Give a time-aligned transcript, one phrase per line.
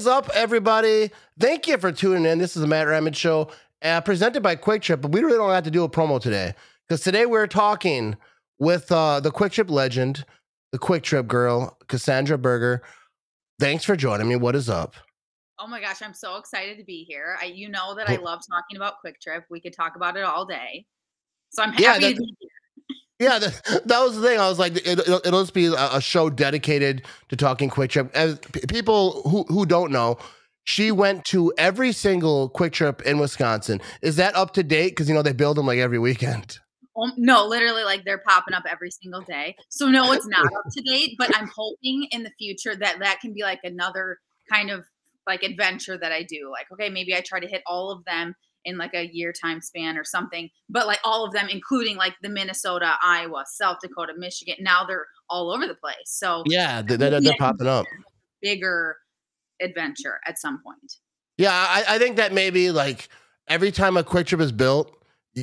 [0.00, 1.10] Is up, everybody?
[1.38, 2.38] Thank you for tuning in.
[2.38, 3.50] This is the Matt Ramage Show,
[3.82, 5.02] uh, presented by Kwik Trip.
[5.02, 6.54] But we really don't have to do a promo today
[6.88, 8.16] because today we're talking
[8.58, 10.24] with uh, the Kwik Trip legend,
[10.72, 12.80] the Kwik Trip girl, Cassandra Berger.
[13.58, 14.36] Thanks for joining me.
[14.36, 14.94] What is up?
[15.58, 17.36] Oh my gosh, I'm so excited to be here.
[17.38, 19.44] I, you know that I love talking about Kwik Trip.
[19.50, 20.86] We could talk about it all day.
[21.50, 22.36] So I'm happy Yeah, to be.
[23.20, 24.40] Yeah, that, that was the thing.
[24.40, 27.90] I was like, it, it'll, it'll just be a, a show dedicated to talking Kwik
[27.90, 28.10] Trip.
[28.14, 30.16] As p- people who who don't know,
[30.64, 33.82] she went to every single Kwik Trip in Wisconsin.
[34.00, 34.92] Is that up to date?
[34.92, 36.58] Because you know they build them like every weekend.
[36.96, 39.54] Um, no, literally, like they're popping up every single day.
[39.68, 41.16] So no, it's not up to date.
[41.18, 44.18] But I'm hoping in the future that that can be like another
[44.50, 44.86] kind of
[45.26, 46.50] like adventure that I do.
[46.50, 49.60] Like, okay, maybe I try to hit all of them in like a year time
[49.60, 50.48] span or something.
[50.68, 54.56] But like all of them, including like the Minnesota, Iowa, South Dakota, Michigan.
[54.60, 55.94] Now they're all over the place.
[56.06, 57.86] So Yeah, they, they're, they're popping up.
[58.42, 58.96] bigger
[59.60, 60.94] adventure at some point.
[61.38, 63.08] Yeah, I, I think that maybe like
[63.48, 64.94] every time a Kwik Trip is built,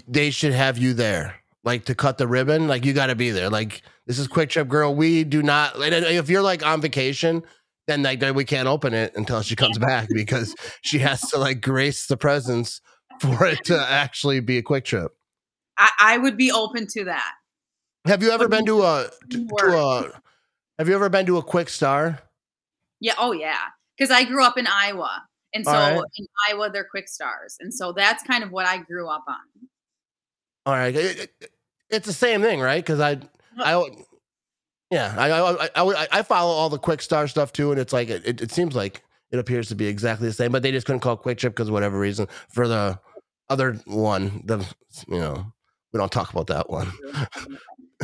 [0.08, 2.68] they should have you there, like to cut the ribbon.
[2.68, 3.50] Like you got to be there.
[3.50, 4.94] Like this is Kwik Trip girl.
[4.94, 5.74] We do not.
[5.78, 7.44] If you're like on vacation,
[7.88, 11.38] then like then we can't open it until she comes back because she has to
[11.40, 12.82] like grace the presence
[13.22, 15.12] for it to actually be a Kwik Trip.
[15.78, 17.34] I, I would be open to that.
[18.06, 20.22] Have you ever been to a to, to a?
[20.80, 22.20] Have you ever been to a Kwik Star?
[23.00, 23.14] Yeah.
[23.18, 23.58] Oh, yeah.
[23.98, 25.24] Because I grew up in Iowa.
[25.54, 26.02] And so right.
[26.18, 27.58] in Iowa, they're Kwik Stars.
[27.60, 29.36] And so that's kind of what I grew up on.
[30.66, 31.52] All right, it- it-
[31.90, 32.84] it's the same thing, right?
[32.84, 33.18] Because I,
[33.58, 33.90] I,
[34.92, 38.10] yeah, I, I, I, I, follow all the Kwik Star stuff too, and it's like
[38.10, 40.86] it, it, it seems like it appears to be exactly the same, but they just
[40.86, 42.28] couldn't call it Kwik Trip because whatever reason.
[42.50, 43.00] For the
[43.50, 44.58] other one, the
[45.08, 45.46] you know,
[45.94, 46.92] we don't talk about that one.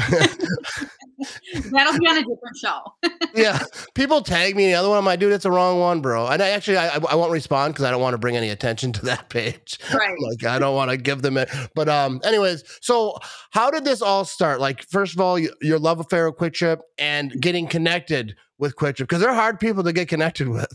[1.72, 2.80] That'll be on a different show.
[3.36, 3.60] yeah,
[3.94, 4.98] people tag me the other one.
[4.98, 6.28] I'm like, dude, it's the wrong one, bro.
[6.28, 8.92] And I actually, I, I won't respond because I don't want to bring any attention
[8.94, 9.80] to that page.
[9.94, 10.16] Right.
[10.20, 11.50] like I don't want to give them it.
[11.76, 13.18] But um, anyways, so
[13.52, 14.60] how did this all start?
[14.60, 18.76] Like, first of all, y- your love affair with Kwik Trip and getting connected with
[18.76, 20.74] Kwik Trip because they're hard people to get connected with.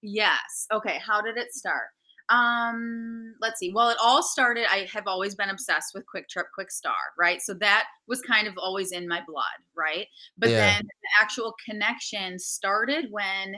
[0.00, 0.66] Yes.
[0.72, 0.98] Okay.
[1.04, 1.88] How did it start?
[2.28, 3.72] Um, let's see.
[3.72, 4.66] Well, it all started.
[4.70, 7.42] I have always been obsessed with Kwik Trip, Kwik Star, right?
[7.42, 9.44] So that was kind of always in my blood,
[9.76, 10.06] right?
[10.38, 10.58] But Yeah.
[10.58, 13.56] then the actual connection started when,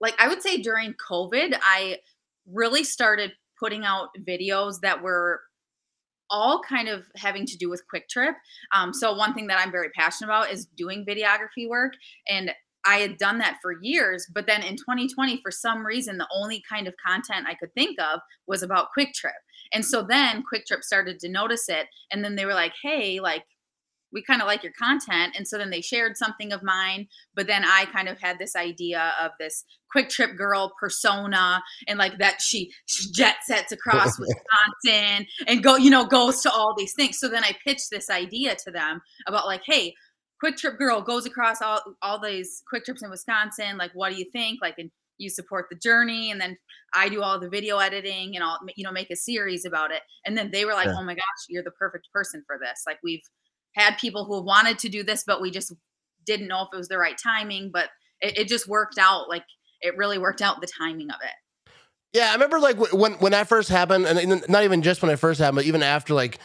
[0.00, 1.98] like, I would say during COVID, I
[2.46, 5.42] really started putting out videos that were
[6.30, 8.34] all kind of having to do with Kwik Trip.
[8.72, 11.94] Um, so one thing that I'm very passionate about is doing videography work,
[12.28, 12.52] and
[12.84, 14.26] I had done that for years.
[14.32, 18.00] But then in 2020, for some reason, the only kind of content I could think
[18.00, 19.34] of was about Kwik Trip,
[19.72, 23.20] and so then Kwik Trip started to notice it, and then they were like, "Hey,
[23.20, 23.44] like."
[24.10, 25.34] We kind of like your content.
[25.36, 27.08] And so then they shared something of mine.
[27.34, 31.98] But then I kind of had this idea of this Kwik Trip girl persona and
[31.98, 36.74] like that she, she jet sets across Wisconsin and go, you know, goes to all
[36.74, 37.18] these things.
[37.18, 39.94] So then I pitched this idea to them about like, hey,
[40.42, 43.76] Kwik Trip girl goes across all all these Kwik Trips in Wisconsin.
[43.76, 44.60] Like, what do you think?
[44.62, 46.56] Like, and you support the journey, and then
[46.94, 50.02] I do all the video editing and I'll you know make a series about it.
[50.24, 50.94] And then they were like, Yeah.
[50.96, 52.84] oh my gosh, you're the perfect person for this.
[52.86, 53.22] Like, we've
[53.74, 55.72] had people who wanted to do this, but we just
[56.24, 57.70] didn't know if it was the right timing.
[57.72, 57.88] But
[58.20, 59.28] it, it just worked out.
[59.28, 59.44] Like,
[59.80, 61.70] it really worked out the timing of it.
[62.12, 65.10] Yeah, I remember like when when that first happened, and and not even just when
[65.10, 66.38] it first happened, but even after like.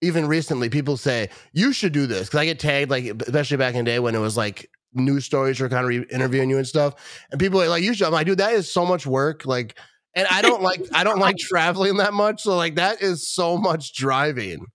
[0.00, 3.74] Even recently, people say you should do this because I get tagged, like especially back
[3.74, 6.58] in the day when it was like news stories were kind of re- interviewing you
[6.58, 6.94] and stuff,
[7.30, 9.78] and people are like, "You should." I'm like, "Dude, that is so much work." Like,
[10.14, 13.56] and I don't like I don't like traveling that much, so like that is so
[13.56, 14.66] much driving.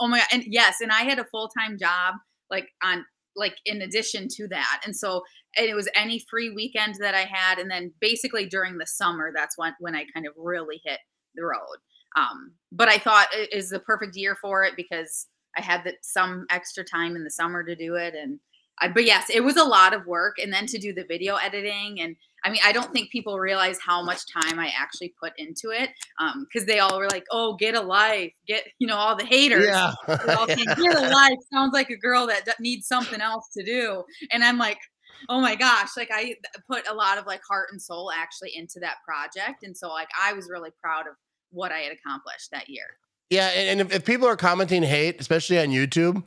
[0.00, 0.28] Oh my god!
[0.32, 2.14] And yes, and I had a full time job,
[2.50, 3.04] like on
[3.36, 5.22] like in addition to that, and so
[5.56, 9.32] and it was any free weekend that I had, and then basically during the summer,
[9.34, 11.00] that's when when I kind of really hit
[11.34, 11.78] the road.
[12.16, 15.26] Um, but I thought it is the perfect year for it because
[15.56, 18.38] I had that some extra time in the summer to do it, and
[18.80, 21.36] I, but yes, it was a lot of work, and then to do the video
[21.36, 22.16] editing and.
[22.44, 25.90] I mean, I don't think people realize how much time I actually put into it
[26.20, 29.24] Um, because they all were like, "Oh, get a life, get you know all the
[29.24, 33.48] haters." Yeah, all saying, get a life sounds like a girl that needs something else
[33.56, 34.78] to do and i'm like
[35.28, 36.34] oh my gosh like i
[36.70, 40.08] put a lot of like heart and soul actually into that project and so like
[40.20, 41.14] i was really proud of
[41.50, 42.84] what i had accomplished that year
[43.30, 43.48] yeah.
[43.48, 46.24] And, and if, if people are commenting hate, especially on YouTube,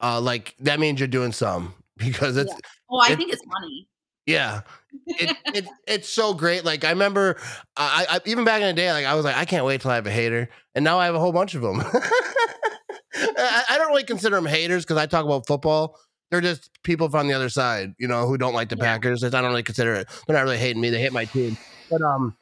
[0.00, 2.52] uh, like that means you're doing some because it's
[2.90, 3.86] oh i It- think it's funny
[4.26, 4.62] Yeah.
[5.06, 6.64] It, it it's so great.
[6.64, 7.36] Like I remember,
[7.76, 9.92] I, I even back in the day, like I was like, I can't wait till
[9.92, 11.80] I have a hater, and now I have a whole bunch of them.
[13.14, 15.96] I, I don't really consider them haters because I talk about football
[16.30, 18.84] they're just people from the other side, you know, who don't like the Yeah.
[18.84, 19.24] Packers.
[19.24, 20.08] I don't really consider it.
[20.26, 20.90] They're not really hating me.
[20.90, 21.56] They hate my team.
[21.90, 22.36] But um,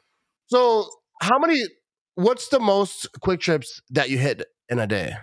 [0.47, 0.87] so
[1.21, 1.59] how many?
[2.19, 5.13] What's the most Kwik Trips that you hit in a day?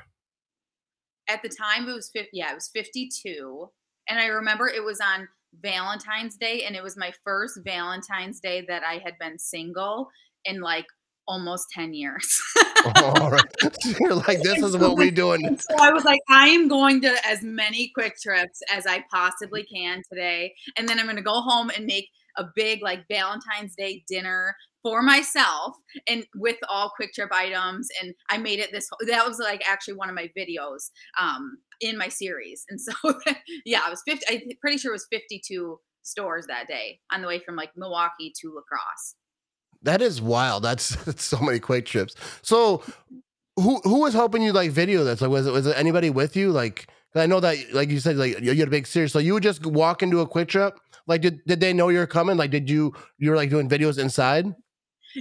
[1.28, 2.31] At the time, it was 50.
[2.32, 3.69] Yeah, it was 52.
[4.08, 5.28] And I remember it was on
[5.60, 10.08] Valentine's Day, and it was my first Valentine's Day that I had been single
[10.46, 10.87] in like
[11.28, 12.34] almost 10 years.
[13.04, 13.44] All right.
[14.00, 15.58] You're like, this is what we're doing.
[15.58, 19.64] So I was like, I am going to as many Kwik Trips as I possibly
[19.64, 20.54] can today.
[20.78, 22.08] And then I'm going to go home and make
[22.38, 27.88] a big like Valentine's Day dinner for myself and with all Kwik Trip items.
[28.00, 30.90] And I made it this, that was like actually one of my videos
[31.20, 32.64] um, in my series.
[32.70, 32.92] And so,
[33.66, 37.26] yeah, I was 50, I'm pretty sure it was 52 stores that day on the
[37.26, 39.16] way from like Milwaukee to La Crosse.
[39.82, 40.62] That is wild.
[40.62, 42.14] That's, that's so many Kwik Trips.
[42.42, 42.84] So
[43.56, 45.20] who who was helping you like video this?
[45.20, 46.52] Like was it was it anybody with you?
[46.52, 49.12] like I know that like you said, like you you had a big series.
[49.12, 50.78] So you would just walk into a Kwik Trip?
[51.08, 52.36] Like did did they know you're coming?
[52.36, 54.54] Like did you you were like doing videos inside?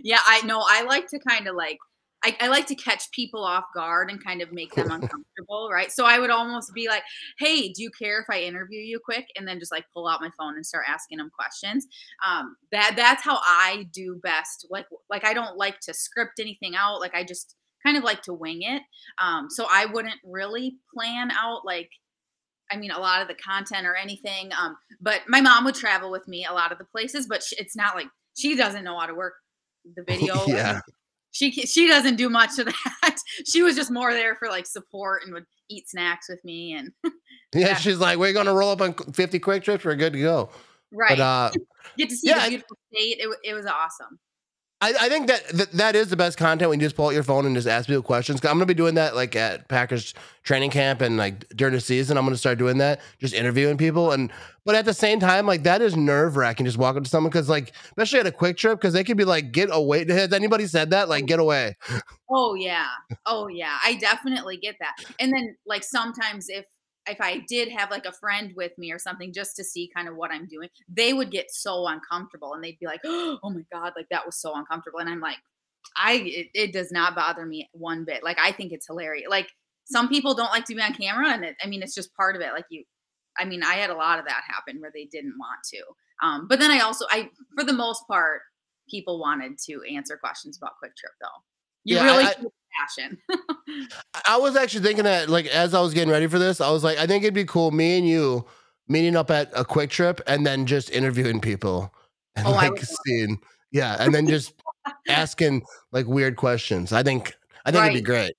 [0.03, 0.63] Yeah, I know.
[0.67, 1.77] I like to kind of like
[2.23, 5.91] I, I like to catch people off guard and kind of make them uncomfortable, right?
[5.91, 7.03] So I would almost be like,
[7.37, 10.21] "Hey, do you care if I interview you quick?" And then just like pull out
[10.21, 11.85] my phone and start asking them questions.
[12.25, 14.67] Um, that that's how I do best.
[14.69, 16.99] Like like I don't like to script anything out.
[16.99, 17.55] Like I just
[17.85, 18.81] kind of like to wing it.
[19.21, 21.89] Um, so I wouldn't really plan out like
[22.71, 24.51] I mean, a lot of the content or anything.
[24.59, 27.53] Um, but my mom would travel with me a lot of the places, but sh-
[27.59, 29.35] it's not like she doesn't know how to work
[29.95, 30.43] the video.
[30.47, 30.79] Yeah.
[31.31, 33.15] she she doesn't do much of that.
[33.47, 36.91] she was just more there for like support and would eat snacks with me and
[37.53, 37.75] Yeah, Yeah.
[37.75, 40.49] she's like, we're gonna roll up on 50 Kwik Trips, we're good to go.
[40.91, 41.51] right But uh
[41.97, 43.17] get to see yeah, the beautiful state.
[43.19, 44.19] It, it was awesome.
[44.81, 47.13] I, I think that, that that is the best content when you just pull out
[47.13, 48.39] your phone and just ask people questions.
[48.41, 50.13] 'Cause I'm gonna be doing that like at Packers
[50.43, 52.17] training camp and like during the season.
[52.17, 54.11] I'm gonna start doing that, just interviewing people.
[54.11, 54.31] And
[54.65, 56.65] but at the same time, like that is nerve wracking.
[56.65, 59.17] Just walk up to someone because like especially at a Kwik Trip because they could
[59.17, 60.05] be like, get away.
[60.09, 61.07] Has anybody said that?
[61.07, 61.75] Like, get away.
[62.29, 62.87] Oh yeah.
[63.25, 63.77] Oh yeah.
[63.83, 64.95] I definitely get that.
[65.19, 66.65] And then like sometimes if
[67.07, 70.07] if I did have like a friend with me or something just to see kind
[70.07, 73.61] of what I'm doing, they would get so uncomfortable and they'd be like, "Oh my
[73.71, 75.37] god, like that was so uncomfortable." And I'm like,
[75.97, 78.23] I it, it does not bother me one bit.
[78.23, 79.27] Like I think it's hilarious.
[79.29, 79.49] Like
[79.85, 82.35] some people don't like to be on camera and it, I mean it's just part
[82.35, 82.53] of it.
[82.53, 82.83] Like you
[83.37, 85.83] I mean, I had a lot of that happen where they didn't want to.
[86.25, 88.41] Um, but then I also I for the most part
[88.89, 91.27] people wanted to answer questions about Kwik Trip though.
[91.83, 93.17] You Yeah, really I- showed passion.
[94.27, 96.83] I was actually thinking that like as I was getting ready for this, I was
[96.83, 98.45] like, I think it'd be cool, me and you
[98.87, 101.93] meeting up at a Kwik Trip and then just interviewing people
[102.35, 102.73] and Oh, like
[103.05, 103.39] seeing,
[103.71, 104.53] yeah, and then just
[105.09, 106.91] asking like weird questions.
[106.93, 108.33] I think I think it'd be great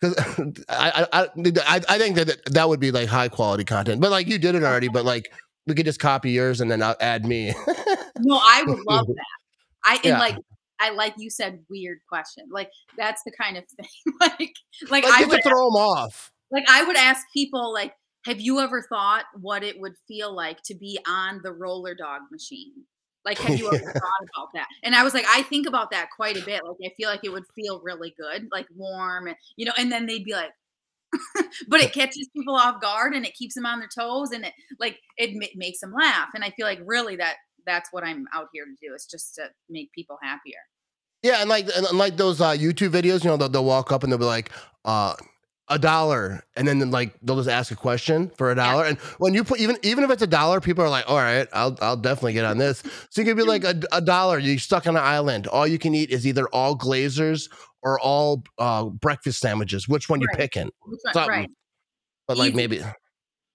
[0.00, 1.28] because I, I
[1.66, 4.00] I I think that that would be like high quality content.
[4.00, 5.32] But like you did it already, but like
[5.66, 7.54] we could just copy yours and then I'll add me.
[8.18, 9.16] No, I would love that.
[9.84, 10.18] I and Yeah.
[10.18, 10.36] like
[10.80, 12.46] I like you said weird question.
[12.50, 14.14] Like that's the kind of thing.
[14.20, 14.54] like
[14.90, 16.32] like like I would throw them off.
[16.50, 17.94] like I would ask people like
[18.26, 22.22] have you ever thought what it would feel like to be on the roller dog
[22.30, 22.72] machine?
[23.24, 23.92] Like have you ever Yeah.
[23.92, 24.66] thought about that?
[24.82, 26.62] And I was like I think about that quite a bit.
[26.64, 29.90] Like I feel like it would feel really good, like warm and you know and
[29.92, 30.50] then they'd be like
[31.68, 34.52] but it catches people off guard and it keeps them on their toes and it
[34.78, 37.34] like it ma- makes them laugh and I feel like really that
[37.66, 40.58] that's what I'm out here to do is just to make people happier.
[41.22, 44.02] Yeah, and like and like those uh, YouTube videos, you know, they'll, they'll walk up
[44.02, 44.50] and they'll be like,
[44.84, 45.14] uh,
[45.68, 48.64] a dollar, and then like they'll just ask a question for a Yeah.
[48.72, 48.84] dollar.
[48.86, 51.46] And when you put even even if it's a dollar, people are like, all right,
[51.52, 52.82] I'll I'll definitely get on this.
[53.10, 55.46] So you could be like a, a dollar, you're stuck on an island.
[55.46, 57.48] All you can eat is either all glazers
[57.82, 59.88] or all uh, breakfast sandwiches.
[59.88, 60.38] Which one you Right.
[60.38, 60.70] picking?
[60.86, 61.30] Which one- Something.
[61.30, 61.50] Right.
[62.26, 62.56] But like Easy.
[62.56, 62.82] maybe.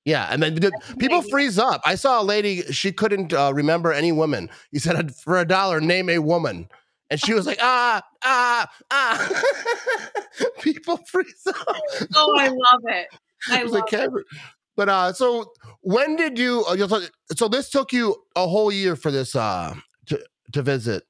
[0.06, 1.82] Yeah, and then the, people freeze up.
[1.84, 4.50] I saw a lady; she couldn't uh, remember any woman.
[4.72, 6.70] He said, "For a dollar, name a woman,"
[7.10, 9.42] and she was like, "Ah, ah, ah."
[10.62, 11.78] people freeze up.
[12.16, 13.08] Oh, I love it.
[13.50, 14.12] I was love like, it.
[14.76, 16.64] But uh, so when did you?
[16.68, 19.74] Uh, so this took you a whole year for this uh
[20.06, 21.04] to to visit.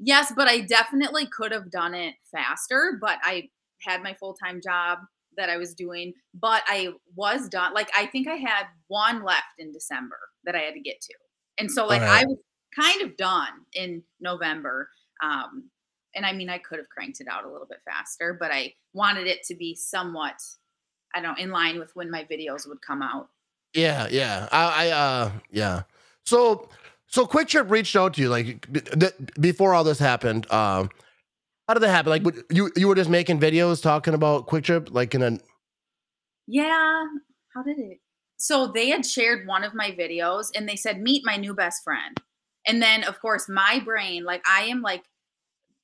[0.00, 3.50] Yes, but I definitely could have done it faster, but I
[3.82, 4.98] had my full-time job
[5.38, 7.72] that I was doing, but I was done.
[7.72, 11.14] Like I think I had one left in December that I had to get to.
[11.56, 12.24] And so like Alright.
[12.24, 12.38] I was
[12.78, 14.90] kind of done in November.
[15.22, 15.70] Um
[16.14, 18.74] and I mean I could have cranked it out a little bit faster, but I
[18.92, 20.42] wanted it to be somewhat
[21.14, 23.28] I don't know, in line with when my videos would come out.
[23.72, 24.48] Yeah, yeah.
[24.52, 25.82] I, I uh yeah.
[26.24, 26.68] So
[27.06, 30.50] so Kwik Trip reached out to you like b- th- before all this happened.
[30.50, 30.90] Um
[31.68, 32.10] how did that happen?
[32.10, 35.38] Like you you were just making videos talking about Kwik Trip like in a
[36.46, 37.04] Yeah.
[37.54, 37.98] How did it?
[38.38, 41.82] so they had shared one of my videos and they said meet my new best
[41.84, 42.20] friend
[42.66, 45.04] and then of course my brain like i am like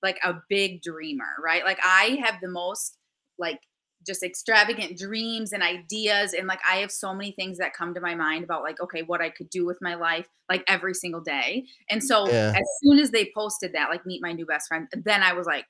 [0.02, 2.96] like a big dreamer right like i have the most
[3.38, 3.60] like
[4.06, 8.00] just extravagant dreams and ideas and like i have so many things that come to
[8.00, 11.20] my mind about like okay what i could do with my life like every single
[11.22, 11.64] day.
[11.88, 12.52] And so Yeah.
[12.54, 15.46] as soon as they posted that like meet my new best friend then i was
[15.46, 15.64] like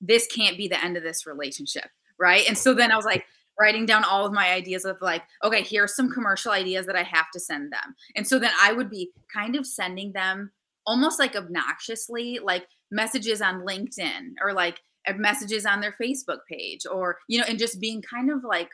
[0.00, 1.88] this can't be the end of this relationship
[2.18, 2.46] right?
[2.46, 3.24] And so then i was like
[3.60, 7.02] writing down all of my ideas of like okay here's some commercial ideas that i
[7.02, 7.94] have to send them.
[8.16, 10.50] And so then i would be kind of sending them
[10.86, 14.80] almost like obnoxiously like messages on linkedin or like
[15.16, 18.70] messages on their facebook page or you know and just being kind of like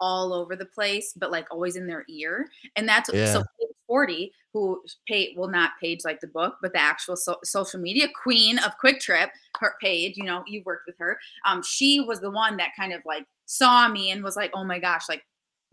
[0.00, 3.32] all over the place but like always in their ear and that's Yeah.
[3.32, 7.38] so Paige 40 who paid will not page like the book but the actual so-
[7.44, 9.28] social media queen of Kwik Trip
[9.60, 12.92] her page you know you've worked with her um she was the one that kind
[12.94, 15.22] of like saw me and was like oh my gosh like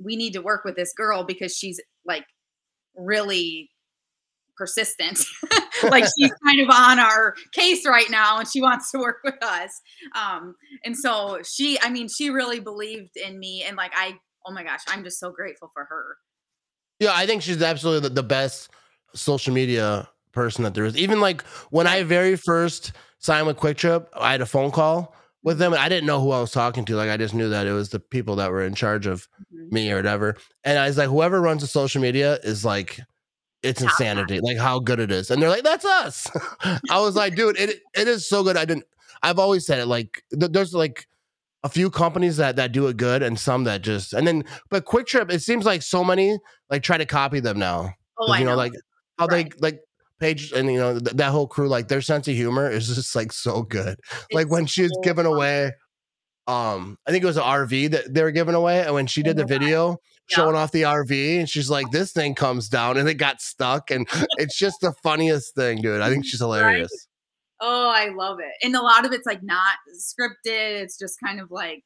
[0.03, 2.25] we need to work with this girl because she's like
[2.95, 3.69] really
[4.57, 5.23] persistent
[5.91, 9.41] like she's kind of on our case right now and she wants to work with
[9.43, 9.81] us
[10.15, 14.51] um and so she i mean she really believed in me and like i oh
[14.51, 16.17] my gosh i'm just so grateful for her
[16.99, 18.69] Yeah, I think she's absolutely the, best
[19.13, 20.97] social media person that there is.
[20.97, 25.15] Even like when I very first signed with Kwik Trip, I had a phone call
[25.43, 26.95] with them and I didn't know who I was talking to.
[26.95, 29.71] Like I just knew that it was the people that were in charge of Mhm.
[29.71, 30.35] me or whatever.
[30.63, 32.99] And I was like, whoever runs the social media is like
[33.63, 35.31] it's Top insanity, like how good it is.
[35.31, 36.29] And they're like, that's us.
[36.89, 38.57] I was like, dude, it it is so good.
[38.57, 38.85] I didn't
[39.23, 39.87] I've always said it.
[39.87, 41.07] Like th- there's like
[41.63, 44.85] a few companies that that do it good and some that just and then but
[44.85, 46.37] Kwik Trip, it seems like so many
[46.69, 47.91] like try to copy them now.
[48.19, 48.73] oh i you know, know like
[49.17, 49.51] how Right.
[49.51, 49.79] they like
[50.19, 53.15] Paige and you know th- that whole crew, like their sense of humor is just
[53.15, 53.97] like so good.
[54.31, 55.71] like when she was so giving away,
[56.47, 59.21] um, I think it was an RV that they were giving away, and when she
[59.21, 59.97] did the Oh
[60.29, 63.41] video showing off the RV, and she's like, "This thing comes down," and it got
[63.41, 64.07] stuck, and
[64.37, 66.01] it's just the funniest thing, dude.
[66.01, 67.07] I think she's hilarious.
[67.59, 68.53] Oh, I love it.
[68.63, 70.81] And a lot of it's like not scripted.
[70.81, 71.83] It's just kind of like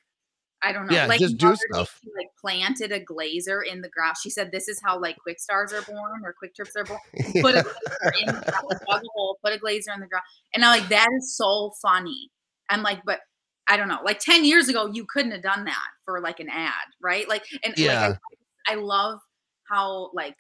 [0.63, 0.95] I don't know.
[0.95, 1.99] Yeah, like just do stuff.
[2.03, 4.15] She like planted a glazer in the ground.
[4.21, 6.99] She said this is how like Kwik Stars are born or Kwik Trips are born.
[7.41, 10.23] Put a glazer in the ground, dug a hole, put a glazer in the ground.
[10.53, 12.29] And I'm like, that is so funny.
[12.69, 13.19] I'm like, but
[13.71, 13.99] I don't know.
[14.03, 17.27] Like 10 years ago, you couldn't have done that for like an ad, right?
[17.29, 18.07] Like, and Yeah.
[18.09, 18.17] like
[18.67, 19.19] I, I love
[19.69, 20.35] how like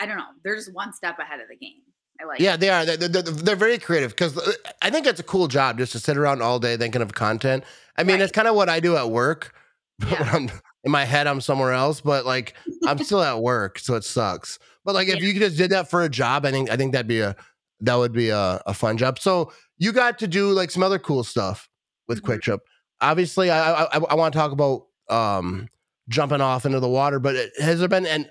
[0.00, 1.82] I don't know, they're just one step ahead of the game.
[2.20, 2.84] I like Yeah, they are.
[2.86, 5.98] They're, they're, they're very creative because uh, I think it's a cool job just to
[5.98, 7.64] sit around all day thinking of content.
[7.96, 8.22] I mean, Right.
[8.22, 9.54] it's kind of what I do at work.
[10.10, 10.30] Yeah.
[10.32, 10.50] I'm
[10.84, 12.54] in my head, I'm somewhere else, but like
[12.86, 14.58] I'm still at work, so it sucks.
[14.84, 17.06] But like if you just did that for a job, I think I think that'd
[17.06, 17.36] be a
[17.80, 19.18] that would be a, a fun job.
[19.20, 21.68] So you got to do like some other cool stuff
[22.12, 22.26] with Mhm.
[22.26, 22.60] Kwik Trip.
[23.00, 25.68] Obviously, I I, I want to talk about um
[26.08, 28.28] jumping off into the water, but it- has there been an,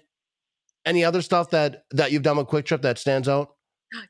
[0.85, 3.55] any other stuff that that you've done with Kwik Trip that stands out?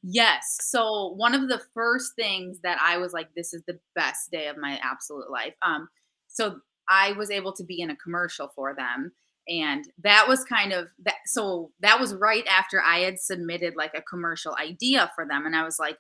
[0.04, 0.58] Yes.
[0.62, 4.48] So one of the first things that I was like, this is the best day
[4.48, 5.56] of my absolute life.
[5.63, 5.88] Um,
[6.28, 9.12] so I was able to be in a commercial for them.
[9.48, 11.16] And that was kind of that.
[11.25, 15.48] So that was right after I had submitted like a commercial idea for them.
[15.48, 15.98] And I was like,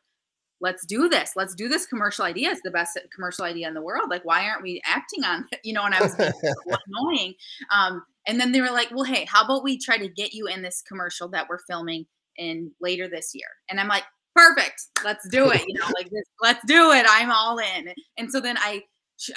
[0.61, 1.33] let's do this.
[1.35, 2.51] Let's do this commercial idea.
[2.51, 4.09] It's the best commercial idea in the world.
[4.09, 5.59] Like, why aren't we acting on it?
[5.63, 6.29] You know, and I was so
[6.87, 7.33] annoying.
[7.71, 10.47] Um, and then they were like, well, hey, how about we try to get you
[10.47, 12.05] in this commercial that we're filming
[12.37, 13.47] in later this year?
[13.69, 14.03] And I'm like,
[14.35, 15.63] perfect, let's do it.
[15.67, 17.05] You know, like this, let's do it.
[17.09, 17.93] I'm all in.
[18.17, 18.83] And so then I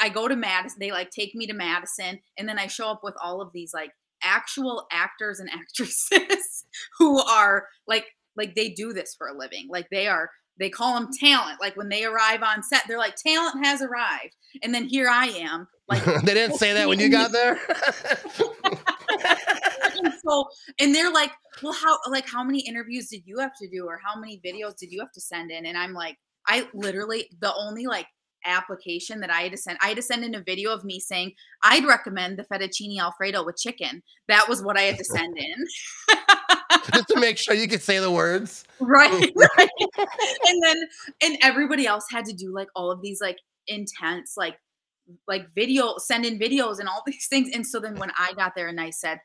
[0.00, 0.78] I go to Madison.
[0.80, 3.74] They like take me to Madison, and then I show up with all of these
[3.74, 3.90] like
[4.22, 6.64] actual actors and actresses
[6.98, 9.68] who are like like they do this for a living.
[9.68, 11.60] Like they are they call them talent.
[11.60, 14.36] Like when they arrive on set, they're like talent has arrived.
[14.62, 17.58] And then here I am, like they didn't say that when you got there.
[20.04, 20.46] and so
[20.80, 21.32] and they're like
[21.62, 24.76] well how like how many interviews did you have to do or how many videos
[24.76, 28.06] did you have to send in and i'm like i literally the only like
[28.46, 31.00] application that i had to send i had to send in a video of me
[31.00, 31.32] saying
[31.62, 36.16] i'd recommend the fettuccine alfredo with chicken that was what i had to send in
[36.92, 38.64] Just to make sure you could say the words.
[38.80, 39.68] right, right.
[40.46, 40.76] and then
[41.22, 44.56] and everybody else had to do like all of these like intense like
[45.26, 47.50] like video send in videos and all these things.
[47.54, 49.18] And so then when i got there and i said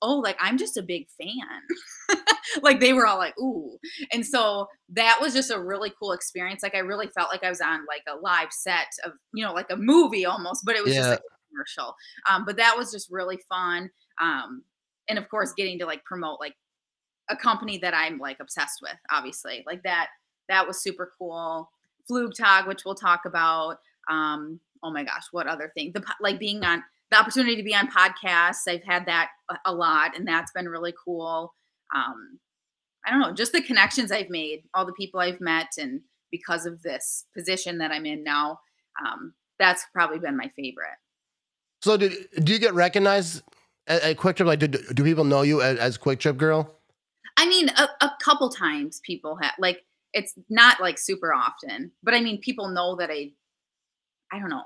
[0.00, 2.18] oh like i'm just a big fan.
[2.60, 3.78] Like they were all like ooh.
[4.12, 6.62] And so that was just a really cool experience.
[6.62, 9.52] Like i really felt like i was on like a live set of you know
[9.52, 11.94] like a movie almost but it was just like a commercial.
[12.28, 13.88] Um but that was just really fun.
[14.20, 14.64] Um
[15.08, 16.54] and of course getting to like promote like
[17.32, 19.64] a company that I'm like obsessed with, obviously.
[19.66, 20.08] Like that,
[20.48, 21.70] that was super cool.
[22.10, 23.78] Flugtag, which we'll talk about.
[24.10, 25.92] Um, oh my gosh, what other thing?
[25.94, 28.68] The like being on the opportunity to be on podcasts.
[28.68, 29.30] I've had that
[29.64, 31.54] a lot, and that's been really cool.
[31.94, 32.38] Um,
[33.04, 36.66] I don't know, just the connections I've made, all the people I've met, and because
[36.66, 38.60] of this position that I'm in now,
[39.04, 40.98] um, that's probably been my favorite.
[41.82, 42.10] So, do,
[42.42, 43.42] do you get recognized
[43.86, 44.46] at, at Kwik Trip?
[44.46, 46.81] Like, do, people know you as, as Kwik Trip Girl?
[47.42, 49.82] I mean, a, a couple times people have, like,
[50.12, 53.32] it's not like super often, but I mean, people know that I,
[54.30, 54.62] I don't know.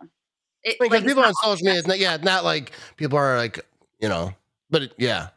[0.63, 3.39] It, because like, people on social media, it's not, yeah, it's not like people are
[3.39, 3.65] like,
[3.99, 4.35] you know,
[4.69, 5.29] but it, yeah.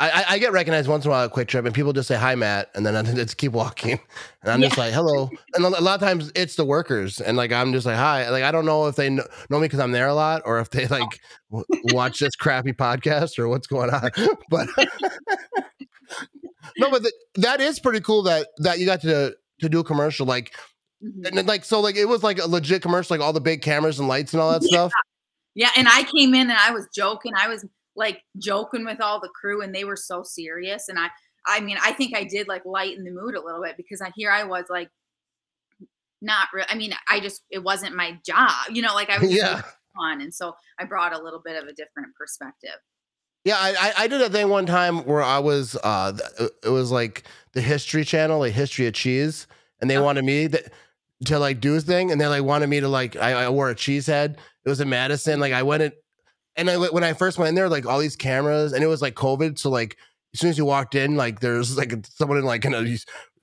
[0.00, 2.16] I, I get recognized once in a while at Kwik Trip, and people just say
[2.16, 4.00] hi, Matt, and then I just keep walking,
[4.42, 4.68] and I'm yeah.
[4.68, 5.28] just like hello.
[5.52, 8.30] And a lot of times it's the workers, and like I'm just like hi.
[8.30, 10.58] Like I don't know if they know, know me because I'm there a lot, or
[10.58, 11.20] if they like
[11.50, 14.10] w- watch this crappy podcast, or what's going on.
[14.48, 14.68] But
[16.80, 17.02] no, but
[17.36, 20.52] that is pretty cool that that you got to to do a commercial like.
[21.02, 21.24] Mm-hmm.
[21.24, 23.62] And then, like so, like it was like a legit commercial, like all the big
[23.62, 24.68] cameras and lights and all that yeah.
[24.68, 24.92] stuff.
[25.54, 27.32] Yeah, and I came in and I was joking.
[27.34, 27.64] I was
[27.96, 31.08] like joking with all the crew and they were so serious and i
[31.46, 34.10] i mean i think i did like lighten the mood a little bit because i
[34.14, 34.88] here i was like
[36.22, 39.32] not real i mean i just it wasn't my job you know like i was
[39.34, 39.62] yeah
[39.96, 42.78] on and so i brought a little bit of a different perspective
[43.44, 46.12] yeah i i did a thing one time where i was uh
[46.62, 49.46] it was like the history channel like history of cheese
[49.80, 50.04] and they okay.
[50.04, 50.72] wanted me that
[51.24, 53.70] to like do a thing and they like wanted me to like I, I wore
[53.70, 55.92] a cheese head it was in madison like i went in
[56.56, 59.00] and I, when I first went in there, like all these cameras, and it was
[59.00, 59.58] like COVID.
[59.58, 59.96] So like
[60.34, 62.82] as soon as you walked in, like there's like someone in like gonna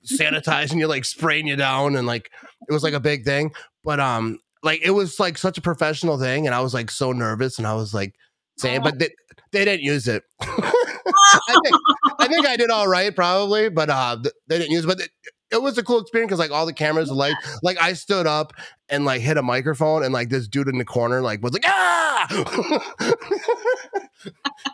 [0.06, 2.30] sanitize and you're like spraying you down, and like
[2.68, 3.52] it was like a big thing.
[3.82, 7.12] But um, like it was like such a professional thing, and I was like so
[7.12, 8.14] nervous, and I was like
[8.58, 9.10] saying, but they,
[9.52, 10.24] they didn't use it.
[10.40, 11.76] I, think,
[12.18, 14.88] I think I did all right, probably, but uh, they didn't use it.
[14.88, 15.10] But it,
[15.50, 18.52] it was a cool experience because like all the cameras, like like I stood up
[18.88, 21.64] and like hit a microphone, and like this dude in the corner like was like
[21.66, 22.26] ah,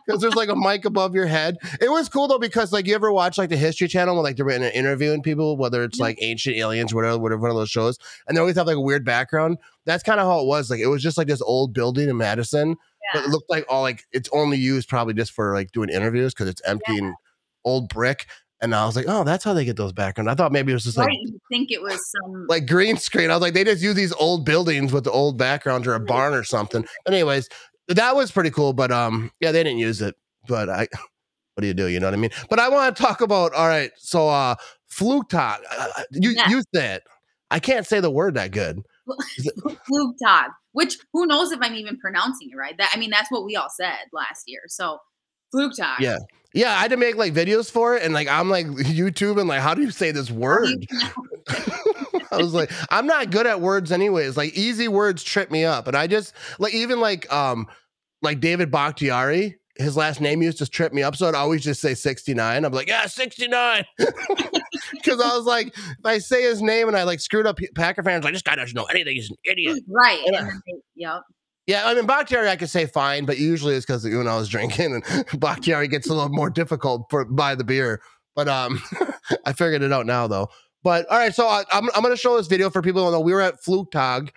[0.07, 1.57] because there's like a mic above your head.
[1.81, 4.37] It was cool though because like you ever watch like the History Channel when like
[4.37, 7.99] they're interviewing people, whether it's like ancient aliens, or whatever, whatever one of those shows,
[8.27, 9.59] and they always have like a weird background.
[9.87, 10.71] That's kind of how it was.
[10.71, 12.77] Like it was just like this old building in Madison,
[13.13, 13.21] yeah.
[13.21, 16.35] but it looked like all like it's only used probably just for like doing interviews
[16.35, 16.99] because it's empty yeah.
[16.99, 17.15] and
[17.65, 18.27] old brick.
[18.61, 20.31] And I was like, oh, that's how they get those backgrounds.
[20.31, 21.09] I thought maybe it was just right.
[21.09, 23.31] like, you think it was some like green screen.
[23.31, 26.01] I was like, they just use these old buildings with the old backgrounds or a
[26.01, 26.87] barn or something.
[27.05, 27.49] But anyways,
[27.89, 28.73] that was pretty cool.
[28.73, 30.15] But um, yeah, they didn't use it.
[30.49, 30.89] But I,
[31.55, 31.89] what do you do?
[31.89, 32.31] You know what I mean?
[32.49, 33.53] But I want to talk about.
[33.53, 34.55] All right, so uh,
[34.91, 35.59] Flugtag.
[35.71, 36.49] Uh, uh, you yeah.
[36.49, 37.03] you said
[37.51, 38.83] I can't say the word that good.
[39.09, 42.77] Flugtag, which who knows if I'm even pronouncing it right?
[42.79, 44.61] That I mean, that's what we all said last year.
[44.69, 44.99] So
[45.55, 46.01] Flugtag.
[46.01, 46.19] Yeah.
[46.57, 49.49] Yeah, I had to make like videos for it, and like I'm like YouTube and
[49.49, 50.87] like, how do you say this word?
[52.31, 54.37] I was like, I'm not good at words anyways.
[54.37, 57.67] Like easy words trip me up, and I just like even like um
[58.23, 61.81] like David Bakhtiari, his last name used to trip me up, so I'd always just
[61.81, 62.65] say 69.
[62.65, 67.03] I'm like, yeah, 69, because I was like, if I say his name and I
[67.03, 69.17] like screwed up Packer fans, like this guy doesn't know anything.
[69.17, 70.23] He's an idiot, right?
[70.27, 71.23] And, and they, yep.
[71.67, 74.49] Yeah, I mean Bakhtiari I could say fine, but usually it's because when I was
[74.49, 78.03] drinking and Bakhtiari gets a little more difficult for by the beer.
[78.37, 78.83] But um,
[79.47, 80.49] I figured it out now though.
[80.83, 83.11] But all right, so I, am I'm, I'm gonna show this video for people who
[83.11, 84.29] know we were at Flugtag,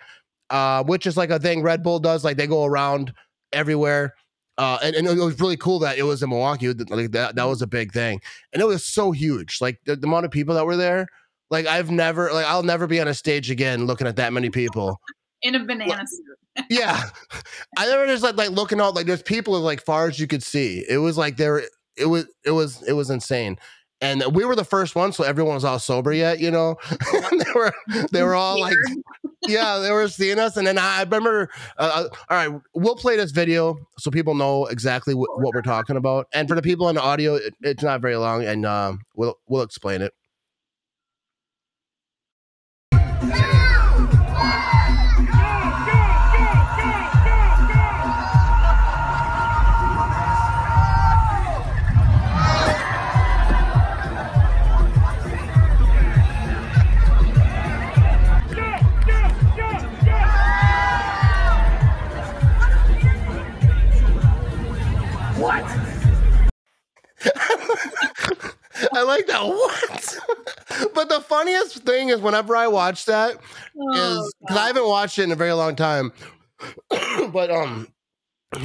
[0.48, 2.24] uh, which is like a thing Red Bull does.
[2.24, 3.12] Like they go around
[3.52, 4.14] everywhere.
[4.58, 6.68] Uh, and, and, it was really cool that it was in Milwaukee.
[6.68, 8.20] Like that, that was a big thing,
[8.52, 9.60] and it was so huge.
[9.60, 11.06] Like the, the amount of people that were there.
[11.50, 14.50] Like I've never, like I'll never be on a stage again looking at that many
[14.50, 15.00] people
[15.42, 16.64] in a banana suit.
[16.70, 17.02] yeah,
[17.76, 20.26] I never just like like looking out like there's people as like far as you
[20.26, 20.84] could see.
[20.88, 21.62] It was like there,
[21.96, 23.58] it was it was it was insane.
[24.00, 26.76] And we were the first one, so everyone was all sober yet, you know.
[27.12, 27.72] they were
[28.12, 28.76] they were all like,
[29.48, 30.56] yeah, they were seeing us.
[30.56, 34.66] And then I remember, uh, uh, all right, we'll play this video so people know
[34.66, 36.26] exactly what we're talking about.
[36.32, 39.38] And for the people on the audio, it, it's not very long, and um, we'll
[39.48, 40.12] we'll explain it.
[68.98, 69.42] I like that.
[69.48, 70.94] What?
[70.94, 73.36] but the funniest thing is whenever I watch that
[73.80, 76.12] oh, is because I haven't watched it in a very long time.
[77.32, 77.88] but um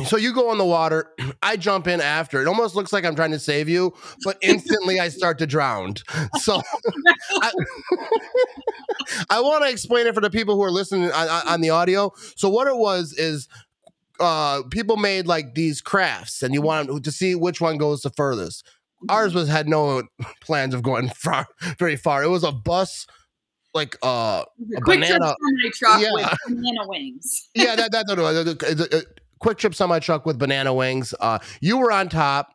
[0.05, 2.41] so you go in the water, I jump in after.
[2.41, 3.93] It almost looks like I'm trying to save you,
[4.23, 5.95] but instantly I start to drown.
[6.39, 6.61] So
[7.41, 7.51] I,
[9.29, 12.11] I want to explain it for the people who are listening on, on, the audio.
[12.35, 13.47] So what it was is
[14.19, 18.09] uh people made like these crafts and you want to see which one goes the
[18.11, 18.65] furthest.
[19.09, 20.03] Ours was had no
[20.41, 22.23] plans of going far very far.
[22.23, 23.07] It was a bus
[23.73, 24.43] like uh
[24.77, 26.09] a Kwik Trip banana- semi truck Yeah.
[26.13, 27.49] with banana wings.
[27.55, 28.47] yeah, that that's what it was.
[28.91, 29.01] A- a
[29.41, 31.13] Kwik Trip semi truck with banana wings.
[31.19, 32.49] Uh you were on top.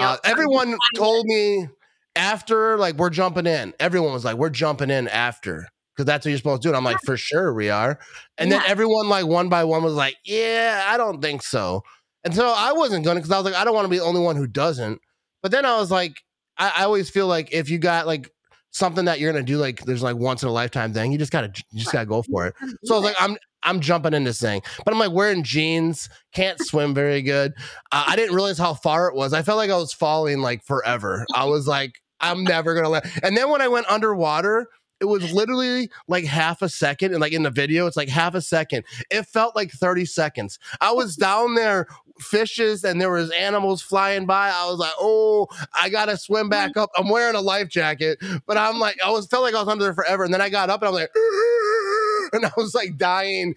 [0.00, 1.68] Uh, everyone told me
[2.16, 3.74] after, like, we're jumping in.
[3.78, 6.70] Everyone was like, we're jumping in after because that's what you're supposed to do.
[6.70, 7.98] And I'm like, for sure we are.
[8.38, 11.82] And then everyone, like, one by one was like, yeah, I don't think so.
[12.24, 13.98] And so I wasn't going to because I was like, I don't want to be
[13.98, 15.01] the only one who doesn't.
[15.42, 16.22] But then I was like,
[16.58, 18.30] I, I always feel like if you got like
[18.70, 21.32] something that you're to do, like, there's like once in a lifetime thing, you just
[21.32, 22.54] got to, you just got to go for it.
[22.84, 26.08] So I was like, I'm I'm jumping in this thing, but I'm like wearing jeans,
[26.34, 27.52] can't swim very good.
[27.92, 29.32] Uh, I didn't realize how far it was.
[29.32, 31.24] I felt like I was falling like forever.
[31.34, 33.06] I was like, I'm never gonna let.
[33.24, 34.66] And then when I went underwater,
[35.02, 38.36] it was literally like half a second, and like in the video, it's like half
[38.36, 38.84] a second.
[39.10, 40.60] It felt like 30 seconds.
[40.80, 41.88] I was down there,
[42.20, 44.50] fishes, and there was animals flying by.
[44.50, 46.90] I was like, oh, I gotta swim back up.
[46.96, 49.82] I'm wearing a life jacket, but I'm like, I was felt like I was under
[49.82, 50.22] there forever.
[50.22, 51.10] And then I got up and I'm like,
[52.32, 53.56] and I was like dying.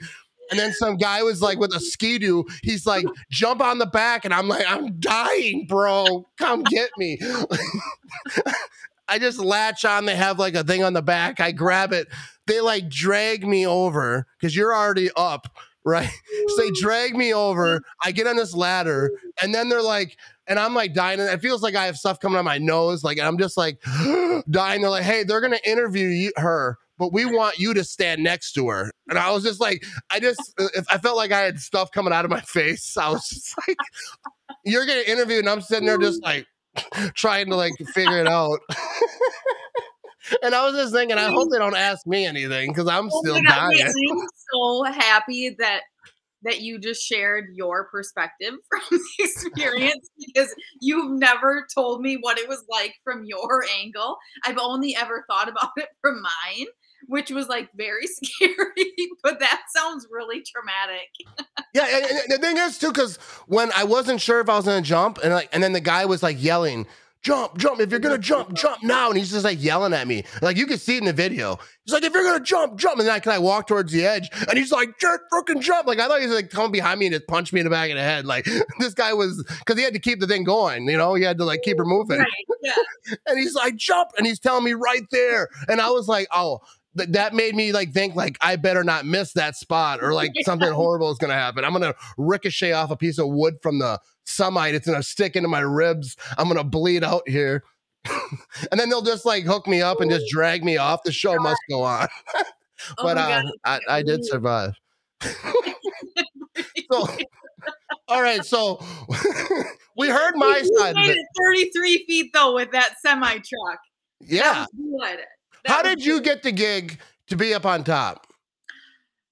[0.50, 2.46] And then some guy was like with a ski-doo.
[2.64, 4.26] He's like, jump on the back.
[4.26, 6.28] And I'm like, I'm dying, bro.
[6.38, 7.20] Come get me.
[9.08, 10.06] I just latch on.
[10.06, 11.40] They have like a thing on the back.
[11.40, 12.08] I grab it.
[12.48, 15.48] They like drag me over because you're already up,
[15.84, 16.10] right?
[16.48, 17.82] So they drag me over.
[18.04, 21.20] I get on this ladder, and then they're like, and I'm like dying.
[21.20, 23.04] It feels like I have stuff coming on my nose.
[23.04, 23.82] Like I'm just like
[24.50, 24.82] dying.
[24.82, 28.70] They're like, hey, they're gonna interview her, but we want you to stand next to
[28.70, 28.92] her.
[29.10, 31.92] And I was just like, I just, uh, if I felt like I had stuff
[31.92, 32.98] coming out of my face.
[32.98, 33.78] I was just like,
[34.64, 36.48] you're getting interviewed, and I'm sitting there just like
[37.16, 38.60] trying to like figure it out.
[40.42, 43.22] and I was just thinking, I hope they don't ask me anything because I'm Oh
[43.22, 43.82] still God, dying.
[43.82, 45.82] I'm so happy that
[46.44, 52.38] that you just shared your perspective from the experience because you've never told me what
[52.38, 54.18] it was like from your angle.
[54.46, 56.68] I've only ever thought about it from mine,
[57.08, 61.10] which was like very scary, but that sounds really traumatic.
[61.76, 64.64] Yeah, and, and the thing is too, because when I wasn't sure if I was
[64.64, 66.88] gonna jump, and like, and then the guy was like yelling,
[67.22, 67.82] "Jump, jump!
[67.82, 70.68] If you're gonna jump, jump now!" And he's just like yelling at me, like you
[70.68, 71.60] can see it in the video.
[71.84, 74.06] He's like, "If you're gonna jump, jump!" And then I can I walk towards the
[74.06, 76.98] edge, and he's like, "Jerk, freaking jump!" Like I thought he was like coming behind
[76.98, 78.26] me and just punch me in the back of the head.
[78.26, 78.46] Like
[78.80, 81.38] this guy was because he had to keep the thing going, you know, he had
[81.40, 82.20] to like keep her moving.
[82.20, 82.46] Right.
[82.64, 82.74] Yeah.
[83.28, 86.62] and he's like jump and he's telling me right there and i was like oh
[86.98, 90.32] th- that made me like think like i better not miss that spot or like
[90.44, 91.64] something horrible is gonna happen.
[91.66, 95.48] I'm gonna ricochet off a piece of wood from the summite it's gonna stick into
[95.50, 96.16] my ribs.
[96.38, 97.64] I'm gonna bleed out here.
[98.72, 101.02] And then they'll just like hook me up and just drag me off.
[101.04, 102.08] The show must go on.
[102.98, 104.76] Oh but my uh, I, I did survive.
[106.92, 107.08] So
[108.08, 108.80] all right so
[109.98, 111.72] we heard my You side made it it.
[111.74, 113.80] 33 feet though with that semi truck.
[114.22, 114.66] yeah.
[114.76, 115.20] good.
[115.66, 118.26] That how did you get the gig to be up on top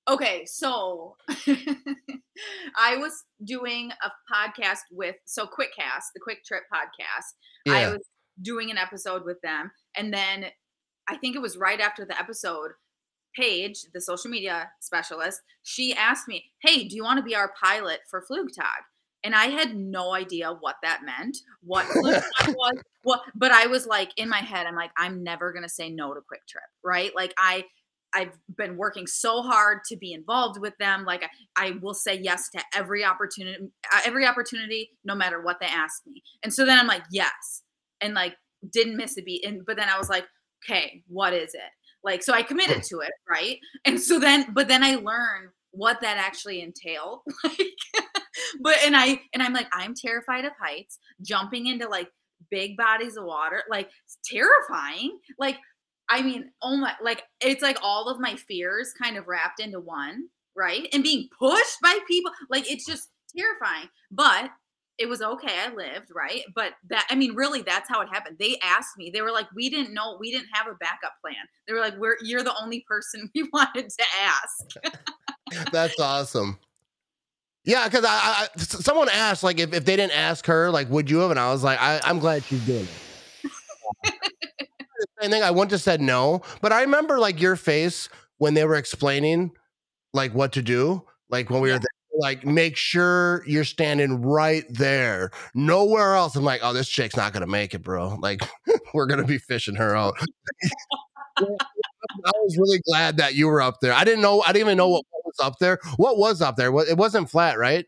[0.10, 1.16] Okay, so
[2.78, 7.72] I was doing a podcast with so QuickCast, the Kwik Trip podcast.
[7.74, 8.02] I was
[8.42, 10.48] doing an episode with them, and then
[11.08, 12.72] I think it was right after the episode.
[13.34, 17.54] Paige, the social media specialist, she asked me, "Hey, do you want to be our
[17.60, 18.84] pilot for Flugtag?"
[19.24, 22.24] And I had no idea what that meant, what was,
[23.04, 23.22] what.
[23.36, 26.22] But I was like, in my head, I'm like, I'm never gonna say no to
[26.22, 27.12] Kwik Trip, right?
[27.16, 27.66] Like I,
[28.14, 31.04] I've been working so hard to be involved with them.
[31.04, 33.58] Like I, I will say yes to every opportunity,
[33.92, 36.22] uh, every opportunity, no matter what they ask me.
[36.44, 37.64] And so then I'm like, yes,
[38.02, 38.36] and like
[38.72, 39.46] didn't miss a beat.
[39.46, 40.26] And but then I was like,
[40.64, 41.62] okay, what is it?
[42.04, 43.58] Like so I committed to it, right?
[43.86, 47.20] And so then, but then I learned what that actually entailed.
[47.44, 47.60] Like,
[48.62, 52.10] but and I and I'm like, I'm terrified of heights, jumping into like
[52.50, 53.90] big bodies of water, like
[54.26, 55.20] terrifying.
[55.38, 55.58] Like
[56.10, 59.80] I mean, oh my, like it's like all of my fears kind of wrapped into
[59.80, 60.88] one, right?
[60.94, 63.90] And being pushed by people, like it's just terrifying.
[64.12, 64.52] But
[65.00, 65.54] it was okay.
[65.60, 66.44] I lived, right?
[66.56, 68.38] But that, I mean, really, that's how it happened.
[68.40, 71.36] They asked me, they were like, we didn't know, we didn't have a backup plan.
[71.68, 74.96] They were like, we're, you're the only person we wanted to ask.
[75.72, 76.60] That's awesome.
[77.66, 81.20] Yeah, because I someone asked like if, if they didn't ask her like would you
[81.20, 82.88] have, and I was like I, I'm glad she's doing
[84.04, 84.14] it.
[85.22, 85.44] Same thing.
[85.44, 89.52] I wouldn't have said no, but I remember like your face when they were explaining
[90.14, 91.88] like what to do, like when we were there,
[92.20, 96.36] like make sure you're standing right there, nowhere else.
[96.36, 98.18] I'm like, oh, this chick's not gonna make it, bro.
[98.22, 98.42] Like
[98.94, 100.16] we're gonna be fishing her out.
[101.38, 103.94] I was really glad that you were up there.
[103.94, 104.42] I didn't know.
[104.42, 105.06] I didn't even know what
[105.38, 105.80] was up there.
[105.98, 106.68] What was up there?
[106.88, 107.86] It wasn't flat, right?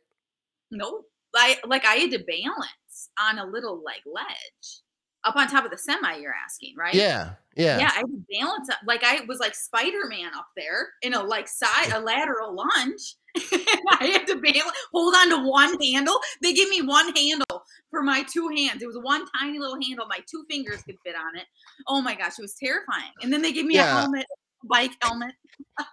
[0.71, 1.05] Nope.
[1.36, 4.81] I like I had to balance on a little like ledge
[5.25, 6.15] up on top of the semi.
[6.17, 6.93] You're asking, right?
[6.93, 8.77] Yeah, yeah, Yeah, I had to balance up.
[8.86, 13.15] Like I was like Spider Man up there in a like side a lateral lunge.
[13.38, 16.17] I had to balance, hold on to one handle.
[16.41, 18.81] They gave me one handle for my two hands.
[18.81, 20.05] It was one tiny little handle.
[20.08, 21.45] My two fingers could fit on it.
[21.88, 23.12] Oh my gosh, it was terrifying.
[23.21, 24.25] And then they gave me a helmet,
[24.63, 25.34] bike helmet.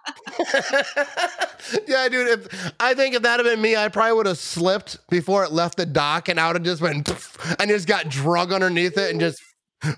[1.87, 2.27] yeah, dude.
[2.27, 5.51] If I think if that had been me, I probably would have slipped before it
[5.51, 7.09] left the dock, and I would have just went
[7.59, 9.41] and just got drug underneath it and just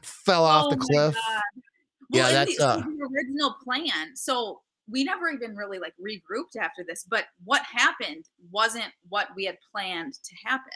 [0.02, 1.16] fell off the Oh my cliff.
[1.16, 1.42] God.
[2.12, 4.16] Yeah, Well, and that's, the, uh, the original plan.
[4.16, 9.46] So we never even really like regrouped after this, but what happened wasn't what we
[9.46, 10.72] had planned to happen.